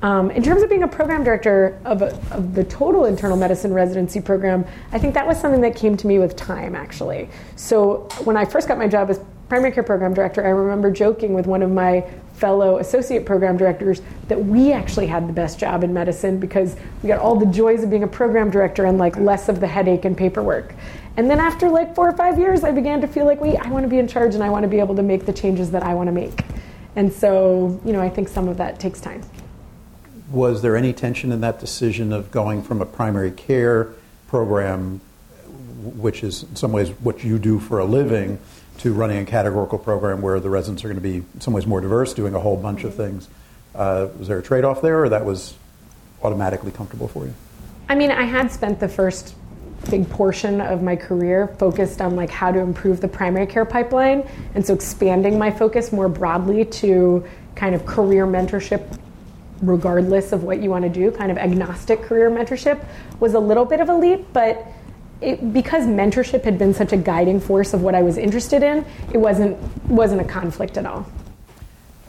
[0.02, 3.74] Um, in terms of being a program director of, a, of, the total internal medicine
[3.74, 7.28] residency program, I think that was something that came to me with time, actually.
[7.56, 11.34] So when I first got my job as primary care program director, I remember joking
[11.34, 15.84] with one of my fellow associate program directors that we actually had the best job
[15.84, 19.18] in medicine because we got all the joys of being a program director and like
[19.18, 20.74] less of the headache and paperwork.
[21.18, 23.68] And then after like four or five years, I began to feel like, wait, I
[23.68, 25.70] want to be in charge and I want to be able to make the changes
[25.72, 26.42] that I want to make.
[26.96, 29.22] And so, you know, I think some of that takes time
[30.30, 33.88] was there any tension in that decision of going from a primary care
[34.28, 35.00] program,
[35.82, 38.38] which is in some ways what you do for a living,
[38.78, 41.66] to running a categorical program where the residents are going to be in some ways
[41.66, 43.28] more diverse, doing a whole bunch of things?
[43.74, 45.54] Uh, was there a trade off there, or that was
[46.22, 47.34] automatically comfortable for you?
[47.88, 49.34] I mean, I had spent the first
[49.90, 54.28] big portion of my career focused on like how to improve the primary care pipeline
[54.54, 58.98] and so expanding my focus more broadly to kind of career mentorship
[59.62, 62.84] regardless of what you want to do, kind of agnostic career mentorship,
[63.18, 64.66] was a little bit of a leap, but
[65.20, 68.84] it, because mentorship had been such a guiding force of what I was interested in,
[69.12, 71.06] it wasn't wasn't a conflict at all.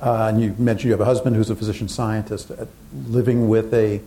[0.02, 2.52] Uh, and you mentioned you have a husband who's a physician scientist.
[2.52, 2.66] Uh,
[3.08, 4.02] living with a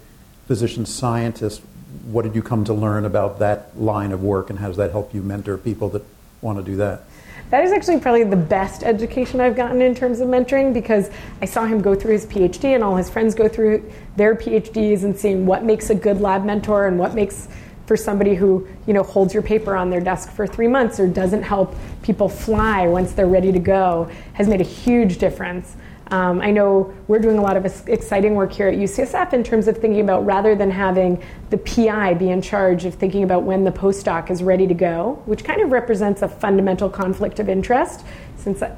[0.46, 1.60] physician scientist,
[2.06, 4.90] what did you come to learn about that line of work, and how does that
[4.90, 6.02] help you mentor people that
[6.40, 7.02] want to do that?
[7.50, 11.10] That is actually probably the best education I've gotten in terms of mentoring because
[11.42, 15.04] I saw him go through his PhD and all his friends go through their PhDs
[15.04, 17.48] and seeing what makes a good lab mentor and what makes
[17.86, 21.06] for somebody who you know holds your paper on their desk for three months or
[21.06, 25.76] doesn't help people fly once they're ready to go has made a huge difference.
[26.08, 29.68] Um, I know we're doing a lot of exciting work here at UCSF in terms
[29.68, 33.64] of thinking about rather than having the PI be in charge of thinking about when
[33.64, 38.04] the postdoc is ready to go, which kind of represents a fundamental conflict of interest,
[38.36, 38.76] since uh,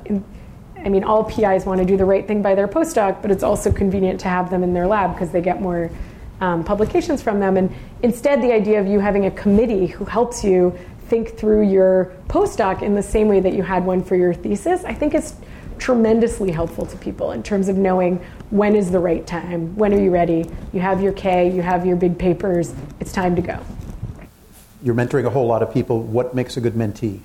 [0.76, 3.42] I mean all PIs want to do the right thing by their postdoc, but it's
[3.42, 5.90] also convenient to have them in their lab because they get more
[6.40, 7.56] um, publications from them.
[7.56, 12.12] And instead, the idea of you having a committee who helps you think through your
[12.28, 15.34] postdoc in the same way that you had one for your thesis, I think is
[15.78, 18.16] tremendously helpful to people in terms of knowing
[18.50, 21.84] when is the right time, when are you ready, you have your K, you have
[21.84, 23.58] your big papers, it's time to go.
[24.82, 26.02] You're mentoring a whole lot of people.
[26.02, 27.20] What makes a good mentee?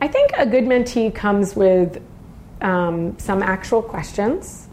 [0.00, 2.02] I think a good mentee comes with
[2.60, 4.68] um, some actual questions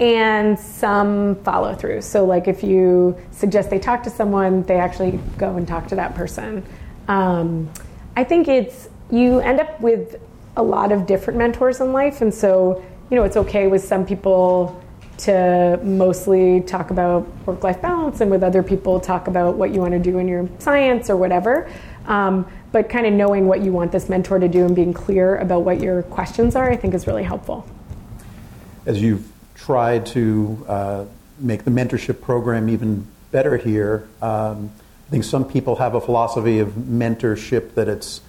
[0.00, 2.02] and some follow through.
[2.02, 5.94] So, like if you suggest they talk to someone, they actually go and talk to
[5.94, 6.64] that person.
[7.06, 7.70] Um,
[8.16, 10.20] I think it's you end up with
[10.56, 14.04] a lot of different mentors in life, and so you know it's okay with some
[14.06, 14.78] people
[15.18, 19.92] to mostly talk about work-life balance, and with other people talk about what you want
[19.92, 21.70] to do in your science or whatever.
[22.06, 25.36] Um, but kind of knowing what you want this mentor to do and being clear
[25.36, 27.66] about what your questions are, I think, is really helpful.
[28.86, 31.04] As you've tried to uh,
[31.38, 34.70] make the mentorship program even better here, um,
[35.06, 38.22] I think some people have a philosophy of mentorship that it's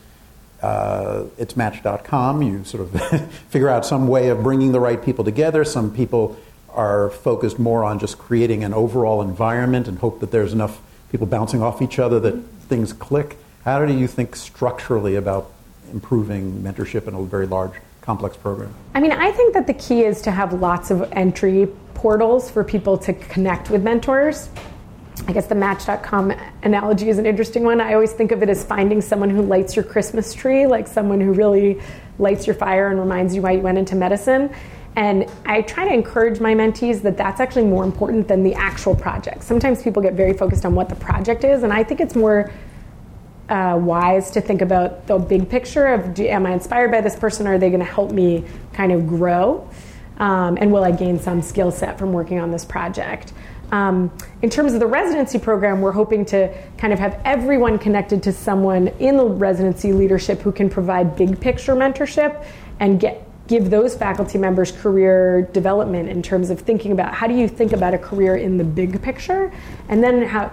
[0.64, 2.42] uh, it's Match.com.
[2.42, 5.66] You sort of figure out some way of bringing the right people together.
[5.66, 6.38] Some people
[6.70, 11.28] are focused more on just creating an overall environment and hope that there's enough people
[11.28, 13.38] bouncing off each other that things click.
[13.66, 15.52] How do you think structurally about
[15.92, 18.74] improving mentorship in a very large, complex program?
[18.96, 22.64] I mean, I think that the key is to have lots of entry portals for
[22.64, 24.50] people to connect with mentors.
[25.28, 27.80] I guess the Match.com analogy is an interesting one.
[27.80, 31.22] I always think of it as finding someone who lights your Christmas tree, like someone
[31.22, 31.80] who really
[32.20, 34.54] lights your fire and reminds you why you went into medicine.
[34.96, 38.96] And I try to encourage my mentees that that's actually more important than the actual
[38.96, 39.44] project.
[39.44, 42.52] Sometimes people get very focused on what the project is, and I think it's more
[43.50, 47.16] uh, wise to think about the big picture of do, am I inspired by this
[47.16, 49.68] person are they going to help me kind of grow?
[50.18, 53.34] Um, and will I gain some skill set from working on this project?
[53.72, 58.22] Um, in terms of the residency program, we're hoping to kind of have everyone connected
[58.24, 62.46] to someone in the residency leadership who can provide big picture mentorship
[62.80, 67.34] and get give those faculty members career development in terms of thinking about how do
[67.34, 69.52] you think about a career in the big picture,
[69.90, 70.50] and then how,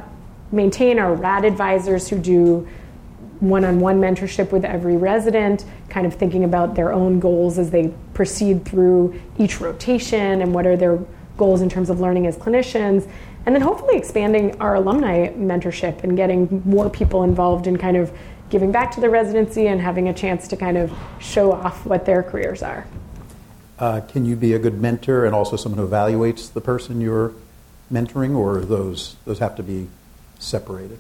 [0.51, 2.67] maintain our rad advisors who do
[3.39, 8.65] one-on-one mentorship with every resident, kind of thinking about their own goals as they proceed
[8.65, 10.99] through each rotation and what are their
[11.41, 13.09] goals in terms of learning as clinicians,
[13.47, 18.13] and then hopefully expanding our alumni mentorship and getting more people involved in kind of
[18.51, 22.05] giving back to the residency and having a chance to kind of show off what
[22.05, 22.87] their careers are.
[23.79, 27.33] Uh, can you be a good mentor and also someone who evaluates the person you're
[27.91, 29.89] mentoring, or those those have to be
[30.39, 30.99] separated?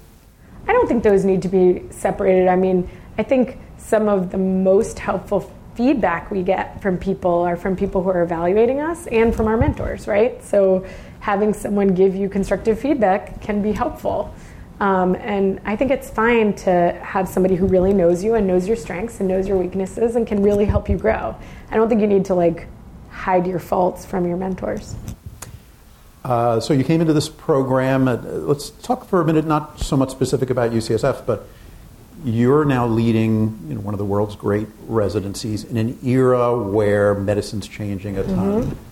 [0.66, 2.48] I don't think those need to be separated.
[2.48, 5.40] I mean, I think some of the most helpful
[5.74, 9.56] feedback we get from people are from people who are evaluating us and from our
[9.56, 10.42] mentors, right?
[10.42, 10.86] So
[11.20, 14.34] having someone give you constructive feedback can be helpful.
[14.80, 18.66] Um, and I think it's fine to have somebody who really knows you and knows
[18.66, 21.36] your strengths and knows your weaknesses and can really help you grow.
[21.70, 22.66] I don't think you need to like
[23.10, 24.94] hide your faults from your mentors.
[26.24, 28.08] Uh, so you came into this program.
[28.08, 31.46] Uh, let's talk for a minute, not so much specific about UCSF, but
[32.24, 37.14] you're now leading you know, one of the world's great residencies in an era where
[37.14, 38.62] medicine's changing a ton.
[38.62, 38.86] Mm-hmm.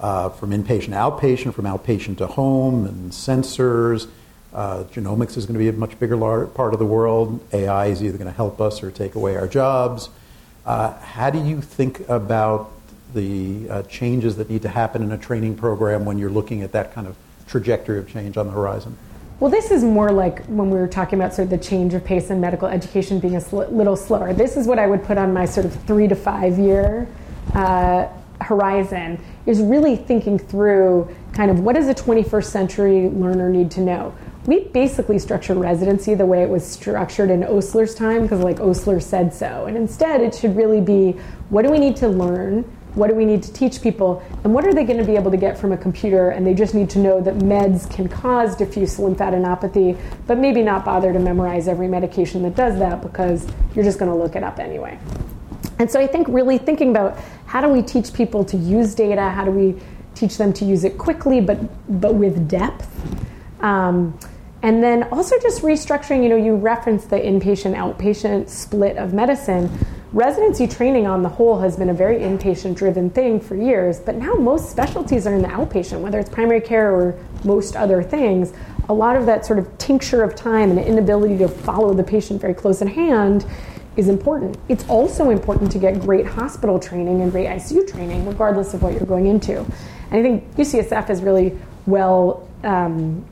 [0.00, 4.06] Uh, from inpatient to outpatient, from outpatient to home, and sensors
[4.52, 7.44] uh, genomics is going to be a much bigger part of the world.
[7.52, 10.08] AI is either going to help us or take away our jobs.
[10.64, 12.70] Uh, how do you think about
[13.14, 16.72] the uh, changes that need to happen in a training program when you're looking at
[16.72, 18.96] that kind of trajectory of change on the horizon?
[19.40, 22.04] Well, this is more like when we were talking about sort of the change of
[22.04, 24.34] pace in medical education being a sl- little slower.
[24.34, 27.06] This is what I would put on my sort of three to five year
[27.54, 28.08] uh,
[28.40, 33.80] horizon is really thinking through kind of what does a 21st century learner need to
[33.80, 34.14] know
[34.48, 38.98] we basically structure residency the way it was structured in Osler's time because like Osler
[38.98, 39.66] said so.
[39.66, 41.12] And instead it should really be
[41.50, 42.64] what do we need to learn?
[42.98, 44.20] What do we need to teach people?
[44.42, 46.30] And what are they going to be able to get from a computer?
[46.30, 50.84] And they just need to know that meds can cause diffuse lymphadenopathy, but maybe not
[50.84, 54.42] bother to memorize every medication that does that because you're just going to look it
[54.42, 54.98] up anyway.
[55.78, 59.30] And so I think really thinking about how do we teach people to use data?
[59.30, 59.80] How do we
[60.16, 61.58] teach them to use it quickly but
[62.00, 62.88] but with depth?
[63.60, 64.18] Um,
[64.62, 69.70] and then also just restructuring, you know, you referenced the inpatient outpatient split of medicine.
[70.12, 74.14] Residency training on the whole has been a very inpatient driven thing for years, but
[74.14, 78.54] now most specialties are in the outpatient, whether it's primary care or most other things.
[78.88, 82.40] A lot of that sort of tincture of time and inability to follow the patient
[82.40, 83.44] very close at hand
[83.98, 84.56] is important.
[84.70, 88.94] It's also important to get great hospital training and great ICU training, regardless of what
[88.94, 89.58] you're going into.
[89.58, 93.26] And I think UCSF is really well um,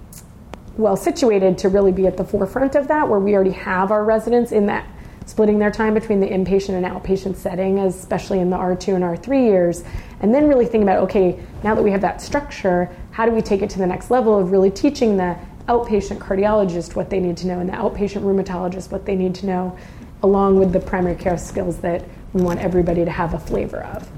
[0.76, 4.04] well situated to really be at the forefront of that, where we already have our
[4.04, 4.86] residents in that
[5.26, 9.44] splitting their time between the inpatient and outpatient setting, especially in the R2 and R3
[9.44, 9.84] years,
[10.20, 13.42] and then really think about okay, now that we have that structure, how do we
[13.42, 15.36] take it to the next level of really teaching the
[15.68, 19.46] outpatient cardiologist what they need to know and the outpatient rheumatologist what they need to
[19.46, 19.76] know,
[20.22, 24.08] along with the primary care skills that we want everybody to have a flavor of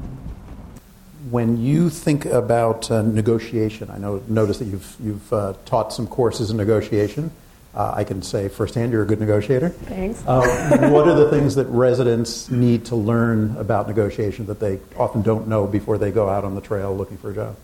[1.30, 6.06] when you think about uh, negotiation, I know notice that you've you've uh, taught some
[6.06, 7.30] courses in negotiation.
[7.78, 9.68] Uh, I can say firsthand you're a good negotiator.
[9.68, 10.20] Thanks.
[10.26, 15.22] Uh, what are the things that residents need to learn about negotiation that they often
[15.22, 17.56] don't know before they go out on the trail looking for a job?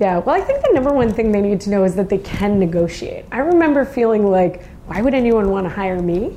[0.00, 2.18] Yeah, well, I think the number one thing they need to know is that they
[2.18, 3.26] can negotiate.
[3.30, 6.36] I remember feeling like, why would anyone want to hire me?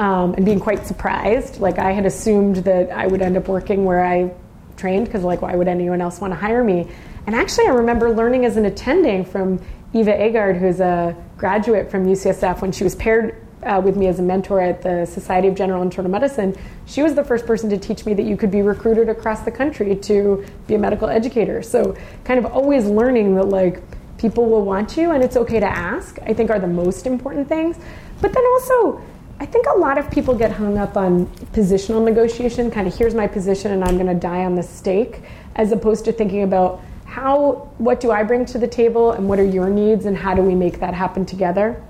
[0.00, 1.60] Um, and being quite surprised.
[1.60, 4.32] Like I had assumed that I would end up working where I
[4.76, 6.88] trained because like why would anyone else want to hire me?
[7.26, 9.60] And actually, I remember learning as an attending from
[9.96, 14.18] Eva Aagaard, who's a graduate from UCSF, when she was paired uh, with me as
[14.18, 16.54] a mentor at the Society of General Internal Medicine.
[16.84, 19.50] She was the first person to teach me that you could be recruited across the
[19.50, 21.62] country to be a medical educator.
[21.62, 23.82] So, kind of always learning that like
[24.18, 26.18] people will want you and it's okay to ask.
[26.22, 27.78] I think are the most important things.
[28.20, 29.02] But then also
[29.38, 33.14] I think a lot of people get hung up on positional negotiation, kind of here's
[33.14, 35.22] my position and I'm going to die on the stake,
[35.56, 36.80] as opposed to thinking about
[37.16, 40.34] how, what do I bring to the table and what are your needs and how
[40.34, 41.82] do we make that happen together.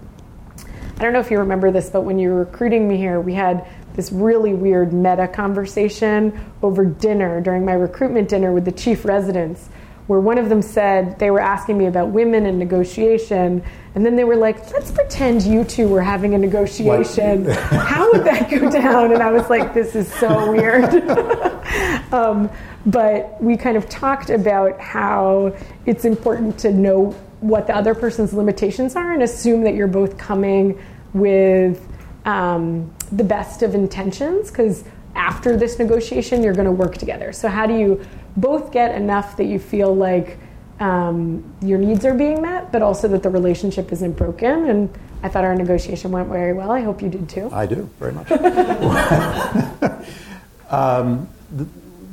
[0.97, 3.35] I don't know if you remember this, but when you were recruiting me here, we
[3.35, 9.05] had this really weird meta conversation over dinner during my recruitment dinner with the chief
[9.05, 9.69] residents
[10.07, 13.63] where one of them said they were asking me about women and negotiation,
[13.97, 17.45] and then they were like, let's pretend you two were having a negotiation.
[17.47, 19.13] How would that go down?
[19.13, 20.85] And I was like, this is so weird.
[22.13, 22.49] um,
[22.87, 25.55] but we kind of talked about how
[25.87, 27.11] it's important to know
[27.41, 30.81] what the other person's limitations are and assume that you're both coming
[31.13, 31.87] with
[32.25, 34.85] um, the best of intentions because
[35.15, 37.33] after this negotiation you're going to work together.
[37.33, 38.05] So how do you
[38.37, 40.39] both get enough that you feel like
[40.79, 44.71] um, your needs are being met but also that the relationship isn't broken?
[44.71, 46.71] And i thought our negotiation went very well.
[46.71, 47.51] I hope you did too.
[47.51, 48.31] I do, very much.
[50.71, 51.67] um, the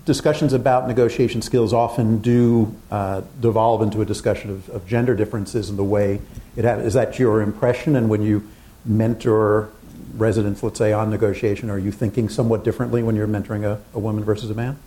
[0.06, 5.70] discussions about negotiation skills often do uh, devolve into a discussion of, of gender differences
[5.70, 6.20] in the way
[6.56, 6.88] it happens.
[6.88, 7.96] Is that your impression?
[7.96, 8.48] And when you
[8.86, 9.70] mentor
[10.16, 14.00] residents, let's say, on negotiation, are you thinking somewhat differently when you're mentoring a, a
[14.00, 14.78] woman versus a man?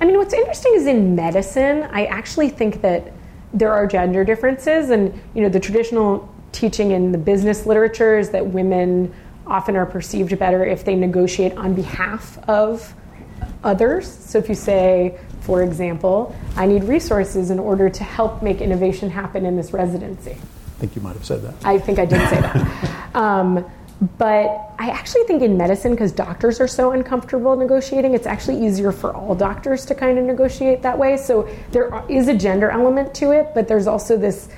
[0.00, 3.12] I mean, what's interesting is in medicine, I actually think that
[3.52, 8.30] there are gender differences, and you know, the traditional teaching in the business literature is
[8.30, 9.12] that women
[9.46, 12.94] often are perceived better if they negotiate on behalf of
[13.64, 14.06] others.
[14.06, 19.10] So if you say, for example, I need resources in order to help make innovation
[19.10, 20.32] happen in this residency.
[20.32, 21.54] I think you might have said that.
[21.64, 23.10] I think I did say that.
[23.14, 23.64] um,
[24.18, 28.90] but I actually think in medicine, because doctors are so uncomfortable negotiating, it's actually easier
[28.90, 31.16] for all doctors to kind of negotiate that way.
[31.16, 34.48] So there is a gender element to it, but there's also this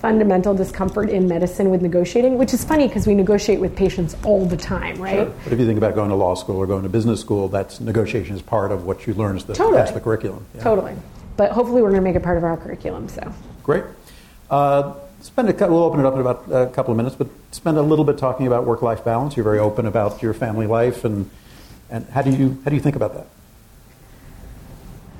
[0.00, 4.46] fundamental discomfort in medicine with negotiating, which is funny because we negotiate with patients all
[4.46, 5.26] the time, right?
[5.26, 5.34] Sure.
[5.44, 7.80] But if you think about going to law school or going to business school, that's
[7.80, 9.78] negotiation is part of what you learn as the, Totally.
[9.78, 10.46] that's the curriculum.
[10.54, 10.62] Yeah.
[10.62, 10.94] Totally.
[11.36, 13.08] But hopefully, we're going to make it part of our curriculum.
[13.08, 13.32] So,
[13.62, 13.84] Great.
[14.50, 17.76] Uh, spend a, we'll open it up in about a couple of minutes, but spend
[17.76, 19.36] a little bit talking about work-life balance.
[19.36, 21.30] You're very open about your family life, and
[21.90, 23.26] and how do you how do you think about that?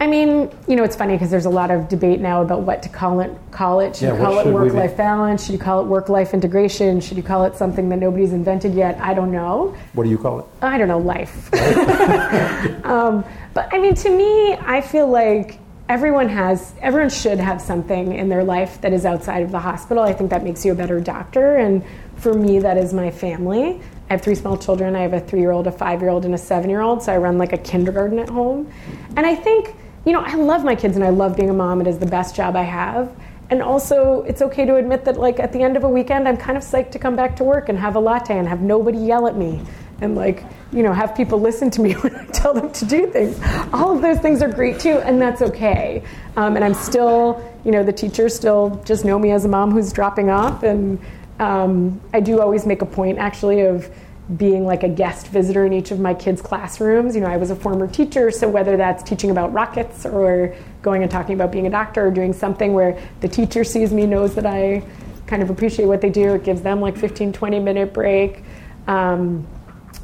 [0.00, 2.82] I mean, you know, it's funny because there's a lot of debate now about what
[2.84, 3.36] to call it.
[3.50, 3.96] Call it.
[3.96, 5.44] Should Yeah, you call it should we be- work-life balance?
[5.44, 7.00] Should you call it work-life integration?
[7.00, 8.96] Should you call it something that nobody's invented yet?
[9.00, 9.74] I don't know.
[9.94, 10.46] What do you call it?
[10.62, 11.52] I don't know, life.
[12.84, 13.24] um,
[13.54, 18.28] but I mean, to me, I feel like everyone has, everyone should have something in
[18.28, 20.02] their life that is outside of the hospital.
[20.04, 21.56] I think that makes you a better doctor.
[21.56, 21.82] And
[22.16, 23.80] for me, that is my family.
[24.10, 24.94] I have three small children.
[24.94, 27.02] I have a three year old, a five year old, and a seven year old.
[27.02, 28.70] So I run like a kindergarten at home.
[29.16, 29.74] And I think,
[30.04, 31.80] you know, I love my kids and I love being a mom.
[31.80, 33.14] It is the best job I have.
[33.50, 36.36] And also, it's okay to admit that, like, at the end of a weekend, I'm
[36.36, 38.98] kind of psyched to come back to work and have a latte and have nobody
[38.98, 39.62] yell at me
[40.02, 43.10] and, like, you know, have people listen to me when I tell them to do
[43.10, 43.40] things.
[43.72, 46.02] All of those things are great too, and that's okay.
[46.36, 49.70] Um, and I'm still, you know, the teachers still just know me as a mom
[49.70, 50.62] who's dropping off.
[50.62, 51.00] And
[51.38, 53.90] um, I do always make a point, actually, of
[54.36, 57.14] being like a guest visitor in each of my kids' classrooms.
[57.14, 61.02] You know, I was a former teacher, so whether that's teaching about rockets or going
[61.02, 64.34] and talking about being a doctor or doing something where the teacher sees me, knows
[64.34, 64.82] that I
[65.26, 68.42] kind of appreciate what they do, it gives them like 15, 20 minute break.
[68.86, 69.46] Um,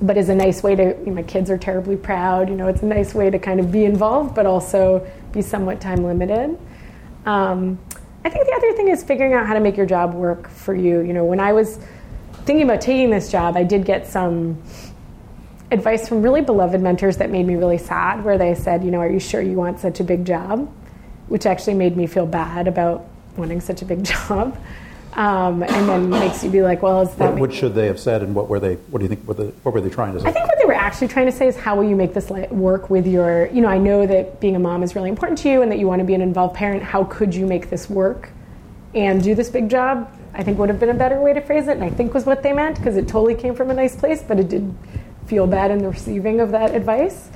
[0.02, 2.66] but is a nice way to, you know, my kids are terribly proud, you know,
[2.66, 6.58] it's a nice way to kind of be involved, but also be somewhat time limited.
[7.26, 7.78] Um,
[8.24, 10.74] I think the other thing is figuring out how to make your job work for
[10.74, 11.00] you.
[11.00, 11.78] You know, when I was
[12.44, 14.62] thinking about taking this job, I did get some
[15.70, 19.00] advice from really beloved mentors that made me really sad, where they said, you know,
[19.00, 20.70] are you sure you want such a big job?
[21.28, 24.56] Which actually made me feel bad about wanting such a big job.
[25.14, 28.00] Um, and then makes you be like, well, is that What, what should they have
[28.00, 28.74] said, and what were they?
[28.74, 29.22] What do you think?
[29.26, 30.26] What, the, what were they trying to say?
[30.26, 32.30] I think what they were actually trying to say is how will you make this
[32.50, 35.48] work with your, you know, I know that being a mom is really important to
[35.48, 36.82] you and that you want to be an involved parent.
[36.82, 38.30] How could you make this work
[38.92, 40.10] and do this big job?
[40.34, 42.26] I think would have been a better way to phrase it, and I think was
[42.26, 44.74] what they meant because it totally came from a nice place, but it did
[45.26, 47.30] feel bad in the receiving of that advice.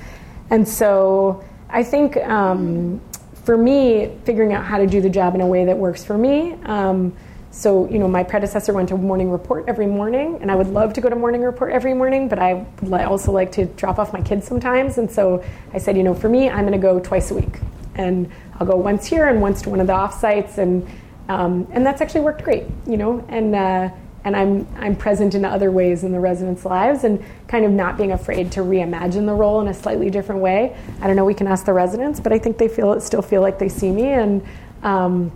[0.49, 3.01] And so I think um,
[3.43, 6.17] for me, figuring out how to do the job in a way that works for
[6.17, 6.53] me.
[6.65, 7.15] Um,
[7.51, 10.93] so, you know, my predecessor went to morning report every morning, and I would love
[10.93, 12.65] to go to morning report every morning, but I
[13.05, 14.97] also like to drop off my kids sometimes.
[14.97, 15.43] And so
[15.73, 17.59] I said, you know, for me, I'm going to go twice a week.
[17.95, 20.57] And I'll go once here and once to one of the off sites.
[20.59, 20.87] And,
[21.29, 23.89] um, and that's actually worked great, you know, and, uh,
[24.25, 27.97] and I'm, I'm present in other ways in the residents' lives and kind of not
[27.97, 30.75] being afraid to reimagine the role in a slightly different way.
[31.01, 33.41] I don't know, we can ask the residents, but I think they feel still feel
[33.41, 34.45] like they see me and
[34.83, 35.31] um,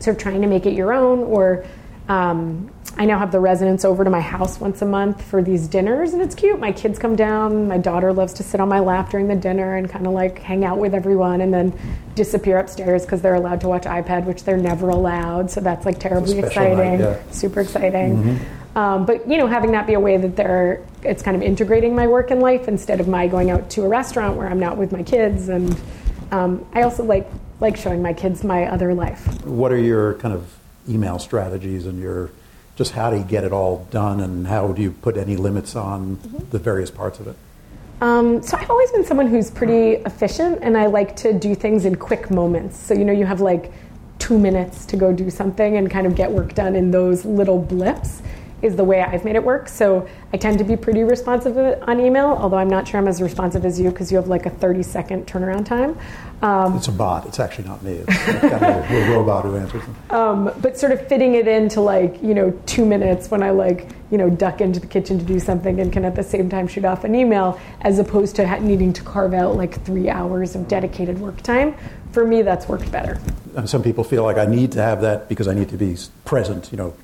[0.00, 1.20] sort of trying to make it your own.
[1.20, 1.64] Or
[2.08, 5.68] um, I now have the residents over to my house once a month for these
[5.68, 6.58] dinners, and it's cute.
[6.58, 7.68] My kids come down.
[7.68, 10.38] My daughter loves to sit on my lap during the dinner and kind of like
[10.38, 11.78] hang out with everyone, and then
[12.14, 15.50] disappear upstairs because they're allowed to watch iPad, which they're never allowed.
[15.50, 17.30] So that's like terribly special night, exciting, yeah.
[17.32, 18.40] super exciting.
[18.76, 21.94] Um, but you know, having that be a way that they're it's kind of integrating
[21.94, 24.76] my work and life instead of my going out to a restaurant where I'm not
[24.78, 25.48] with my kids.
[25.48, 25.78] And
[26.30, 27.28] um, I also like
[27.60, 29.44] like showing my kids my other life.
[29.44, 30.54] What are your kind of
[30.88, 32.30] email strategies and your
[32.76, 35.74] just how do you get it all done and how do you put any limits
[35.74, 36.50] on mm-hmm.
[36.50, 37.36] the various parts of it?
[38.00, 41.86] Um, so I've always been someone who's pretty efficient, and I like to do things
[41.86, 42.76] in quick moments.
[42.76, 43.72] So you know, you have like
[44.18, 47.58] two minutes to go do something and kind of get work done in those little
[47.58, 48.22] blips
[48.66, 49.68] is the way I've made it work.
[49.68, 53.22] So I tend to be pretty responsive on email, although I'm not sure I'm as
[53.22, 55.96] responsive as you because you have like a 30 second turnaround time.
[56.42, 57.24] Um, it's a bot.
[57.26, 57.92] It's actually not me.
[57.92, 59.96] It's kind of a, robot who answers them.
[60.10, 63.88] Um, but sort of fitting it into like, you know, two minutes when I like,
[64.10, 66.68] you know, duck into the kitchen to do something and can at the same time
[66.68, 70.68] shoot off an email as opposed to needing to carve out like three hours of
[70.68, 71.74] dedicated work time.
[72.12, 73.18] For me, that's worked better.
[73.54, 75.96] And some people feel like I need to have that because I need to be
[76.24, 76.94] present, you know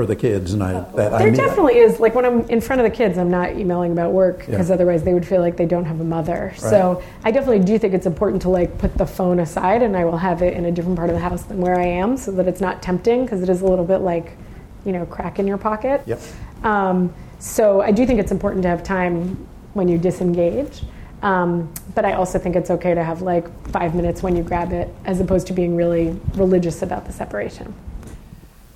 [0.00, 2.00] for the kids, and I that there I definitely is.
[2.00, 4.74] Like when I'm in front of the kids, I'm not emailing about work because yeah.
[4.74, 6.52] otherwise they would feel like they don't have a mother.
[6.52, 6.58] Right.
[6.58, 10.06] So I definitely do think it's important to like put the phone aside, and I
[10.06, 12.32] will have it in a different part of the house than where I am, so
[12.32, 14.38] that it's not tempting because it is a little bit like,
[14.86, 16.00] you know, crack in your pocket.
[16.06, 16.20] Yep.
[16.64, 20.80] Um, so I do think it's important to have time when you disengage.
[21.22, 24.72] Um, but I also think it's okay to have like five minutes when you grab
[24.72, 27.74] it, as opposed to being really religious about the separation.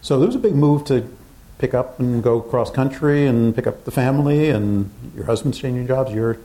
[0.05, 1.09] So there was a big move to
[1.57, 5.87] pick up and go cross country and pick up the family, and your husband's changing
[5.87, 6.37] jobs, your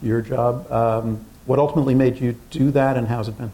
[0.00, 0.70] your job.
[0.70, 3.50] Um, what ultimately made you do that, and how's it been?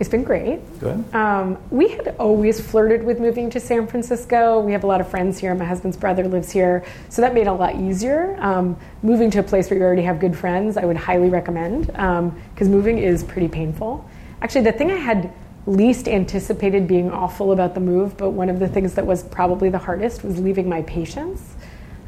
[0.00, 0.60] It's been great.
[0.80, 1.02] Good.
[1.14, 4.60] Um, we had always flirted with moving to San Francisco.
[4.60, 5.54] We have a lot of friends here.
[5.54, 8.36] My husband's brother lives here, so that made it a lot easier.
[8.38, 11.86] Um, moving to a place where you already have good friends, I would highly recommend
[11.86, 14.06] because um, moving is pretty painful.
[14.42, 15.32] Actually, the thing I had
[15.66, 19.70] least anticipated being awful about the move, but one of the things that was probably
[19.70, 21.54] the hardest was leaving my patients.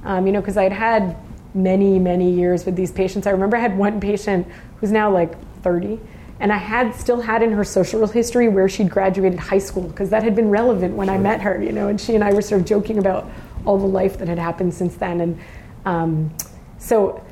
[0.04, 1.16] Um, you know, because I'd had
[1.54, 3.26] many, many years with these patients.
[3.26, 4.46] I remember I had one patient
[4.76, 5.98] who's now like 30,
[6.38, 10.10] and I had still had in her social history where she'd graduated high school because
[10.10, 12.42] that had been relevant when I met her, you know, and she and I were
[12.42, 13.28] sort of joking about
[13.64, 15.20] all the life that had happened since then.
[15.22, 15.40] And
[15.86, 16.34] um,
[16.78, 17.24] so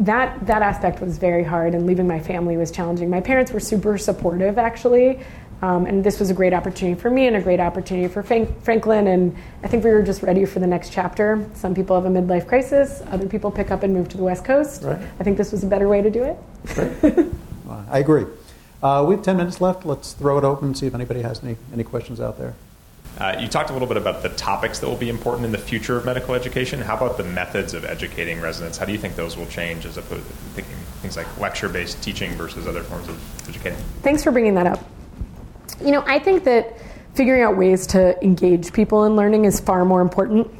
[0.00, 3.08] that that aspect was very hard, and leaving my family was challenging.
[3.08, 5.20] My parents were super supportive, actually.
[5.62, 8.62] Um, and this was a great opportunity for me and a great opportunity for Frank-
[8.64, 9.06] Franklin.
[9.06, 11.48] And I think we were just ready for the next chapter.
[11.54, 14.44] Some people have a midlife crisis, other people pick up and move to the West
[14.44, 14.82] Coast.
[14.82, 15.00] Right.
[15.20, 16.36] I think this was a better way to do it.
[16.76, 17.26] Right.
[17.90, 18.26] I agree.
[18.82, 19.86] Uh, we have 10 minutes left.
[19.86, 22.54] Let's throw it open and see if anybody has any, any questions out there.
[23.18, 25.58] Uh, you talked a little bit about the topics that will be important in the
[25.58, 26.80] future of medical education.
[26.80, 28.78] How about the methods of educating residents?
[28.78, 32.02] How do you think those will change as opposed to thinking things like lecture based
[32.02, 33.78] teaching versus other forms of educating?
[34.00, 34.82] Thanks for bringing that up.
[35.80, 36.78] You know, I think that
[37.14, 40.50] figuring out ways to engage people in learning is far more important.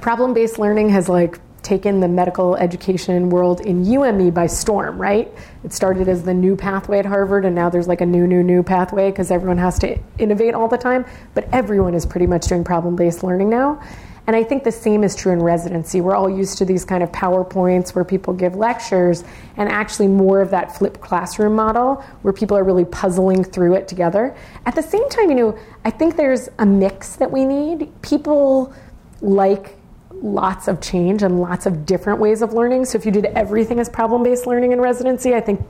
[0.00, 5.32] Problem based learning has like taken the medical education world in UME by storm, right?
[5.64, 8.42] It started as the new pathway at Harvard, and now there's like a new, new,
[8.42, 11.04] new pathway because everyone has to innovate all the time.
[11.34, 13.80] But everyone is pretty much doing problem based learning now.
[14.26, 16.00] And I think the same is true in residency.
[16.00, 19.24] We're all used to these kind of PowerPoints where people give lectures,
[19.56, 23.88] and actually more of that flipped classroom model where people are really puzzling through it
[23.88, 24.36] together.
[24.64, 27.90] At the same time, you know, I think there's a mix that we need.
[28.02, 28.72] People
[29.20, 29.76] like
[30.22, 32.84] lots of change and lots of different ways of learning.
[32.84, 35.66] So if you did everything as problem based learning in residency, I think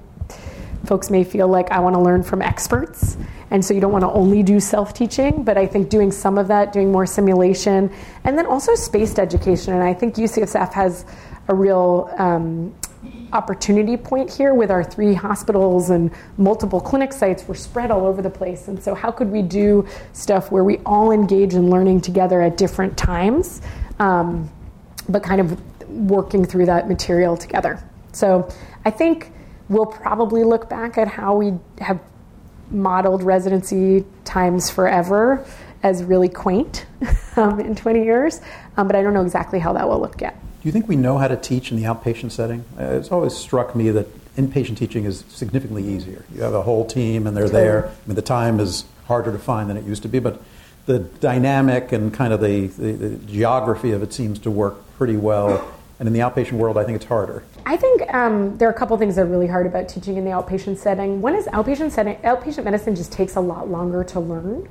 [0.84, 3.16] folks may feel like I want to learn from experts.
[3.50, 6.38] And so you don't want to only do self teaching, but I think doing some
[6.38, 7.92] of that, doing more simulation,
[8.24, 9.74] and then also spaced education.
[9.74, 11.04] And I think UCSF has
[11.48, 12.74] a real um,
[13.32, 17.44] opportunity point here with our three hospitals and multiple clinic sites.
[17.46, 18.68] We're spread all over the place.
[18.68, 22.56] And so, how could we do stuff where we all engage in learning together at
[22.56, 23.60] different times,
[23.98, 24.50] um,
[25.08, 25.60] but kind of
[25.90, 27.82] working through that material together?
[28.12, 28.48] So,
[28.84, 29.31] I think
[29.68, 32.00] we'll probably look back at how we have
[32.70, 35.44] modeled residency times forever
[35.82, 36.86] as really quaint
[37.36, 38.40] um, in 20 years,
[38.76, 40.38] um, but I don't know exactly how that will look yet.
[40.62, 42.64] Do you think we know how to teach in the outpatient setting?
[42.78, 44.06] Uh, it's always struck me that
[44.36, 46.24] inpatient teaching is significantly easier.
[46.34, 47.88] You have a whole team and they're there.
[47.88, 50.40] I mean, the time is harder to find than it used to be, but
[50.86, 55.16] the dynamic and kind of the, the, the geography of it seems to work pretty
[55.16, 57.44] well and in the outpatient world, I think it's harder.
[57.64, 60.24] I think um, there are a couple things that are really hard about teaching in
[60.24, 61.20] the outpatient setting.
[61.20, 62.16] One is outpatient setting.
[62.16, 64.68] Outpatient medicine just takes a lot longer to learn,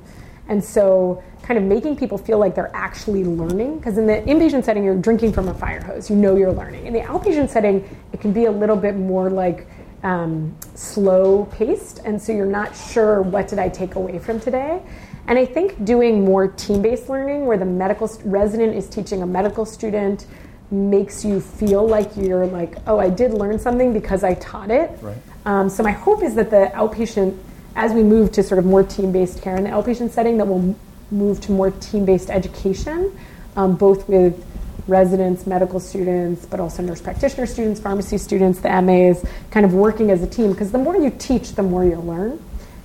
[0.48, 3.78] and so kind of making people feel like they're actually learning.
[3.78, 6.10] Because in the inpatient setting, you're drinking from a fire hose.
[6.10, 6.86] You know you're learning.
[6.86, 9.66] In the outpatient setting, it can be a little bit more like
[10.02, 14.82] um, slow paced, and so you're not sure what did I take away from today.
[15.28, 19.26] And I think doing more team based learning where the medical resident is teaching a
[19.26, 20.26] medical student
[20.72, 24.90] makes you feel like you're like, oh, I did learn something because I taught it.
[25.02, 25.16] Right.
[25.44, 27.36] Um, so my hope is that the outpatient,
[27.76, 30.74] as we move to sort of more team-based care in the outpatient setting, that we'll
[31.10, 33.16] move to more team-based education,
[33.56, 34.44] um, both with
[34.88, 40.10] residents, medical students, but also nurse practitioner students, pharmacy students, the MAs, kind of working
[40.10, 40.52] as a team.
[40.52, 42.42] Because the more you teach, the more you learn.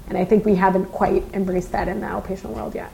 [0.10, 2.92] And I think we haven't quite embraced that in the outpatient world yet.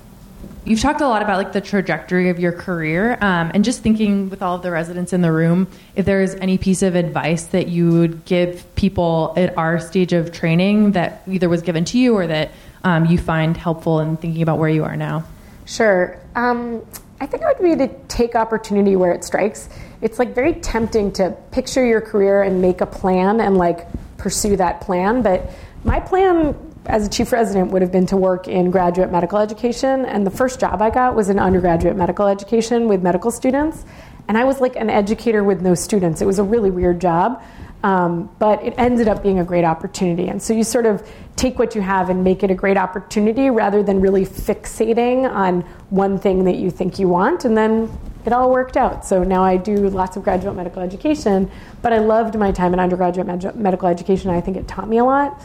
[0.66, 4.30] You've talked a lot about like the trajectory of your career, um, and just thinking
[4.30, 7.68] with all of the residents in the room, if there's any piece of advice that
[7.68, 12.16] you would give people at our stage of training that either was given to you
[12.16, 12.52] or that
[12.86, 15.26] um, you find helpful in thinking about where you are now.
[15.66, 16.18] Sure.
[16.36, 16.86] Um,
[17.20, 19.68] I think it would be to take opportunity where it strikes.
[20.02, 23.86] It's like very tempting to picture your career and make a plan and like
[24.18, 25.52] pursue that plan, but
[25.84, 26.56] my plan
[26.86, 30.06] as a chief resident would have been to work in graduate medical education.
[30.06, 33.86] And the first job i got was in undergraduate medical education with medical students.
[34.28, 36.22] And i was like an educator with no students.
[36.22, 37.42] It was a really weird job.
[37.84, 40.30] Um, but it ended up being a great opportunity.
[40.30, 41.06] And so you sort of
[41.36, 45.64] take what you have and make it a great opportunity rather than really fixating on
[45.90, 47.44] one thing that you think you want.
[47.44, 47.92] And then
[48.26, 49.06] it all worked out.
[49.06, 51.52] So now i do lots of graduate medical education.
[51.82, 54.30] But i loved my time in undergraduate med- medical education.
[54.30, 55.42] I think it taught me a lot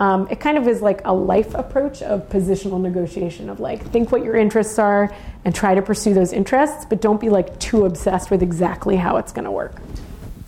[0.00, 4.10] um, it kind of is like a life approach of positional negotiation of like think
[4.10, 7.84] what your interests are and try to pursue those interests, but don't be like too
[7.84, 9.80] obsessed with exactly how it's going to work.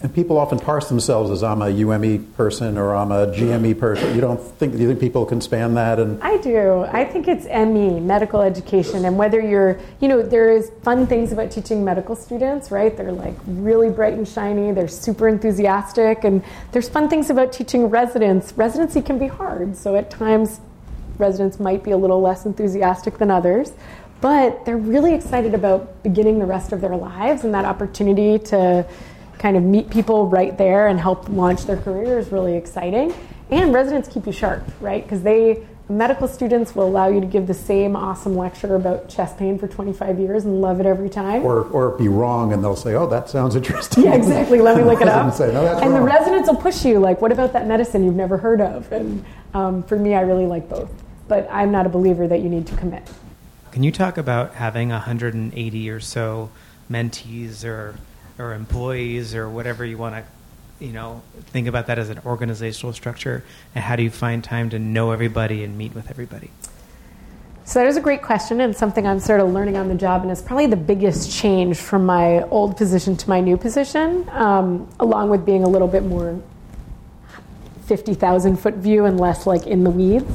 [0.03, 4.13] And people often parse themselves as I'm a UME person or I'm a GME person.
[4.17, 4.75] You don't think?
[4.75, 6.01] You think people can span that?
[6.01, 6.83] And I do.
[6.91, 11.31] I think it's ME, medical education, and whether you're, you know, there is fun things
[11.31, 12.97] about teaching medical students, right?
[12.97, 14.73] They're like really bright and shiny.
[14.73, 16.43] They're super enthusiastic, and
[16.73, 18.53] there's fun things about teaching residents.
[18.57, 20.61] Residency can be hard, so at times
[21.19, 23.73] residents might be a little less enthusiastic than others
[24.23, 28.87] but they're really excited about beginning the rest of their lives and that opportunity to
[29.43, 33.13] kind of meet people right there and help launch their career is really exciting.
[33.51, 35.03] And residents keep you sharp, right?
[35.03, 39.37] Because they medical students will allow you to give the same awesome lecture about chest
[39.37, 41.45] pain for 25 years and love it every time.
[41.45, 44.05] Or, or be wrong and they'll say, oh, that sounds interesting.
[44.05, 44.61] Yeah, exactly.
[44.61, 45.35] Let me look it up.
[45.35, 45.95] say, no, and wrong.
[45.95, 48.91] the residents will push you, like, what about that medicine you've never heard of?
[48.93, 49.25] And
[49.55, 50.91] um, for me, I really like both.
[51.27, 53.03] But I'm not a believer that you need to commit.
[53.73, 56.51] Can you talk about having 180 or so
[56.89, 57.97] mentees or
[58.39, 60.25] or employees or whatever you want to
[60.85, 64.69] you know think about that as an organizational structure and how do you find time
[64.71, 66.51] to know everybody and meet with everybody?
[67.65, 70.23] So that is a great question and something i'm sort of learning on the job
[70.23, 74.89] and it's probably the biggest change from my old position to my new position um,
[74.99, 76.43] along with being a little bit more
[77.87, 80.27] 50000 foot view and less like in the weeds.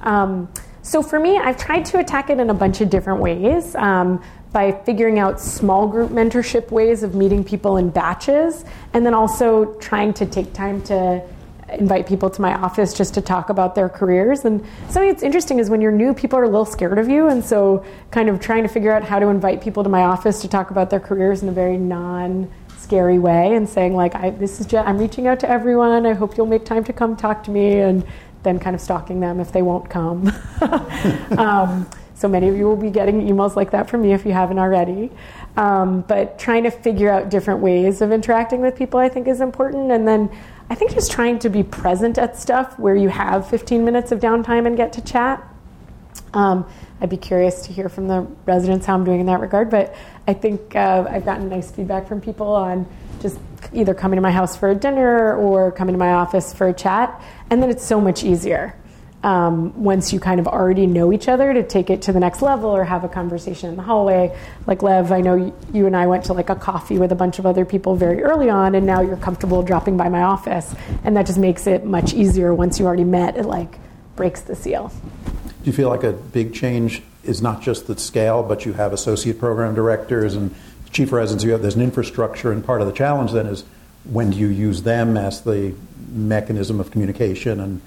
[0.00, 0.48] Um,
[0.82, 3.74] so for me i've tried to attack it in a bunch of different ways.
[3.74, 4.22] Um,
[4.52, 9.74] by figuring out small group mentorship ways of meeting people in batches, and then also
[9.74, 11.22] trying to take time to
[11.70, 14.44] invite people to my office just to talk about their careers.
[14.44, 17.28] And something that's interesting is when you're new, people are a little scared of you,
[17.28, 20.42] and so kind of trying to figure out how to invite people to my office
[20.42, 24.30] to talk about their careers in a very non scary way and saying like I,
[24.30, 26.04] this is just, I'm reaching out to everyone.
[26.04, 28.04] I hope you'll make time to come talk to me and
[28.42, 30.30] then kind of stalking them if they won't come.
[31.38, 31.88] um,
[32.22, 34.60] so many of you will be getting emails like that from me if you haven't
[34.60, 35.10] already.
[35.56, 39.40] Um, but trying to figure out different ways of interacting with people, I think, is
[39.40, 39.90] important.
[39.90, 40.30] And then
[40.70, 44.20] I think just trying to be present at stuff where you have 15 minutes of
[44.20, 45.42] downtime and get to chat.
[46.32, 46.64] Um,
[47.00, 49.68] I'd be curious to hear from the residents how I'm doing in that regard.
[49.68, 49.96] But
[50.28, 52.86] I think uh, I've gotten nice feedback from people on
[53.20, 53.40] just
[53.72, 56.72] either coming to my house for a dinner or coming to my office for a
[56.72, 57.20] chat.
[57.50, 58.76] And then it's so much easier
[59.22, 62.42] um, once you kind of already know each other to take it to the next
[62.42, 64.36] level or have a conversation in the hallway.
[64.66, 67.38] Like Lev, I know you and I went to like a coffee with a bunch
[67.38, 71.16] of other people very early on, and now you're comfortable dropping by my office, and
[71.16, 73.36] that just makes it much easier once you already met.
[73.36, 73.78] It like
[74.16, 74.92] breaks the seal.
[75.62, 78.92] Do you feel like a big change is not just the scale, but you have
[78.92, 80.52] associate program directors and
[80.90, 81.44] chief residents?
[81.44, 83.64] You have there's an infrastructure, and part of the challenge then is
[84.04, 85.74] when do you use them as the
[86.08, 87.80] mechanism of communication and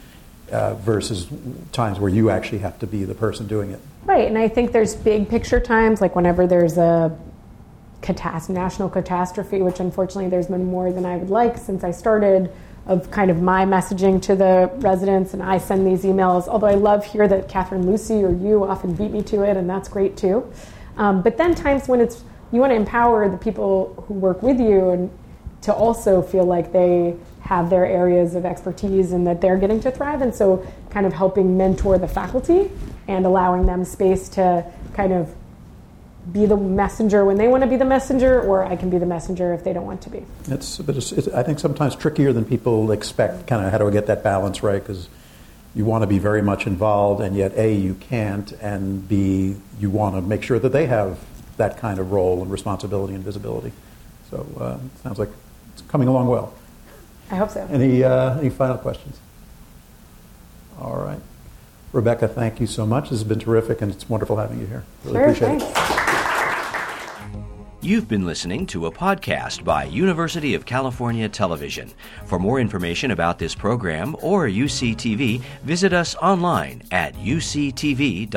[0.55, 1.27] uh, versus
[1.73, 3.79] times where you actually have to be the person doing it.
[4.05, 7.17] Right, and I think there's big picture times, like whenever there's a
[8.01, 12.51] catast- national catastrophe, which unfortunately there's been more than I would like since I started,
[12.85, 16.47] of kind of my messaging to the residents, and I send these emails.
[16.47, 19.69] Although I love here that Catherine Lucey or you often beat me to it, and
[19.69, 20.49] that's great too.
[20.95, 24.59] Um, but then times when it's you want to empower the people who work with
[24.59, 25.09] you and
[25.63, 27.15] to also feel like they
[27.45, 30.21] have their areas of expertise and that they're getting to thrive.
[30.21, 32.71] And so, kind of helping mentor the faculty
[33.07, 35.33] and allowing them space to kind of
[36.33, 39.05] be the messenger when they want to be the messenger, or I can be the
[39.05, 40.25] messenger if they don't want to be.
[40.47, 43.45] It's, but it's, it's I think sometimes trickier than people expect.
[43.45, 44.81] Kind of how do I get that balance right?
[44.81, 45.07] Because
[45.75, 49.91] you want to be very much involved, and yet a you can't, and b you
[49.91, 51.19] want to make sure that they have
[51.57, 53.71] that kind of role and responsibility and visibility.
[54.31, 55.29] So uh, it sounds like
[55.73, 56.53] it's coming along well.
[57.31, 57.67] I hope so.
[57.71, 59.19] Any uh, any final questions?
[60.79, 61.19] All right.
[61.91, 63.09] Rebecca, thank you so much.
[63.09, 64.83] This has been terrific, and it's wonderful having you here.
[65.05, 65.65] Really sure, appreciate thanks.
[65.65, 66.15] it.
[67.81, 71.91] You've been listening to a podcast by University of California Television.
[72.25, 78.35] For more information about this program or UCTV, visit us online at uctv.tv.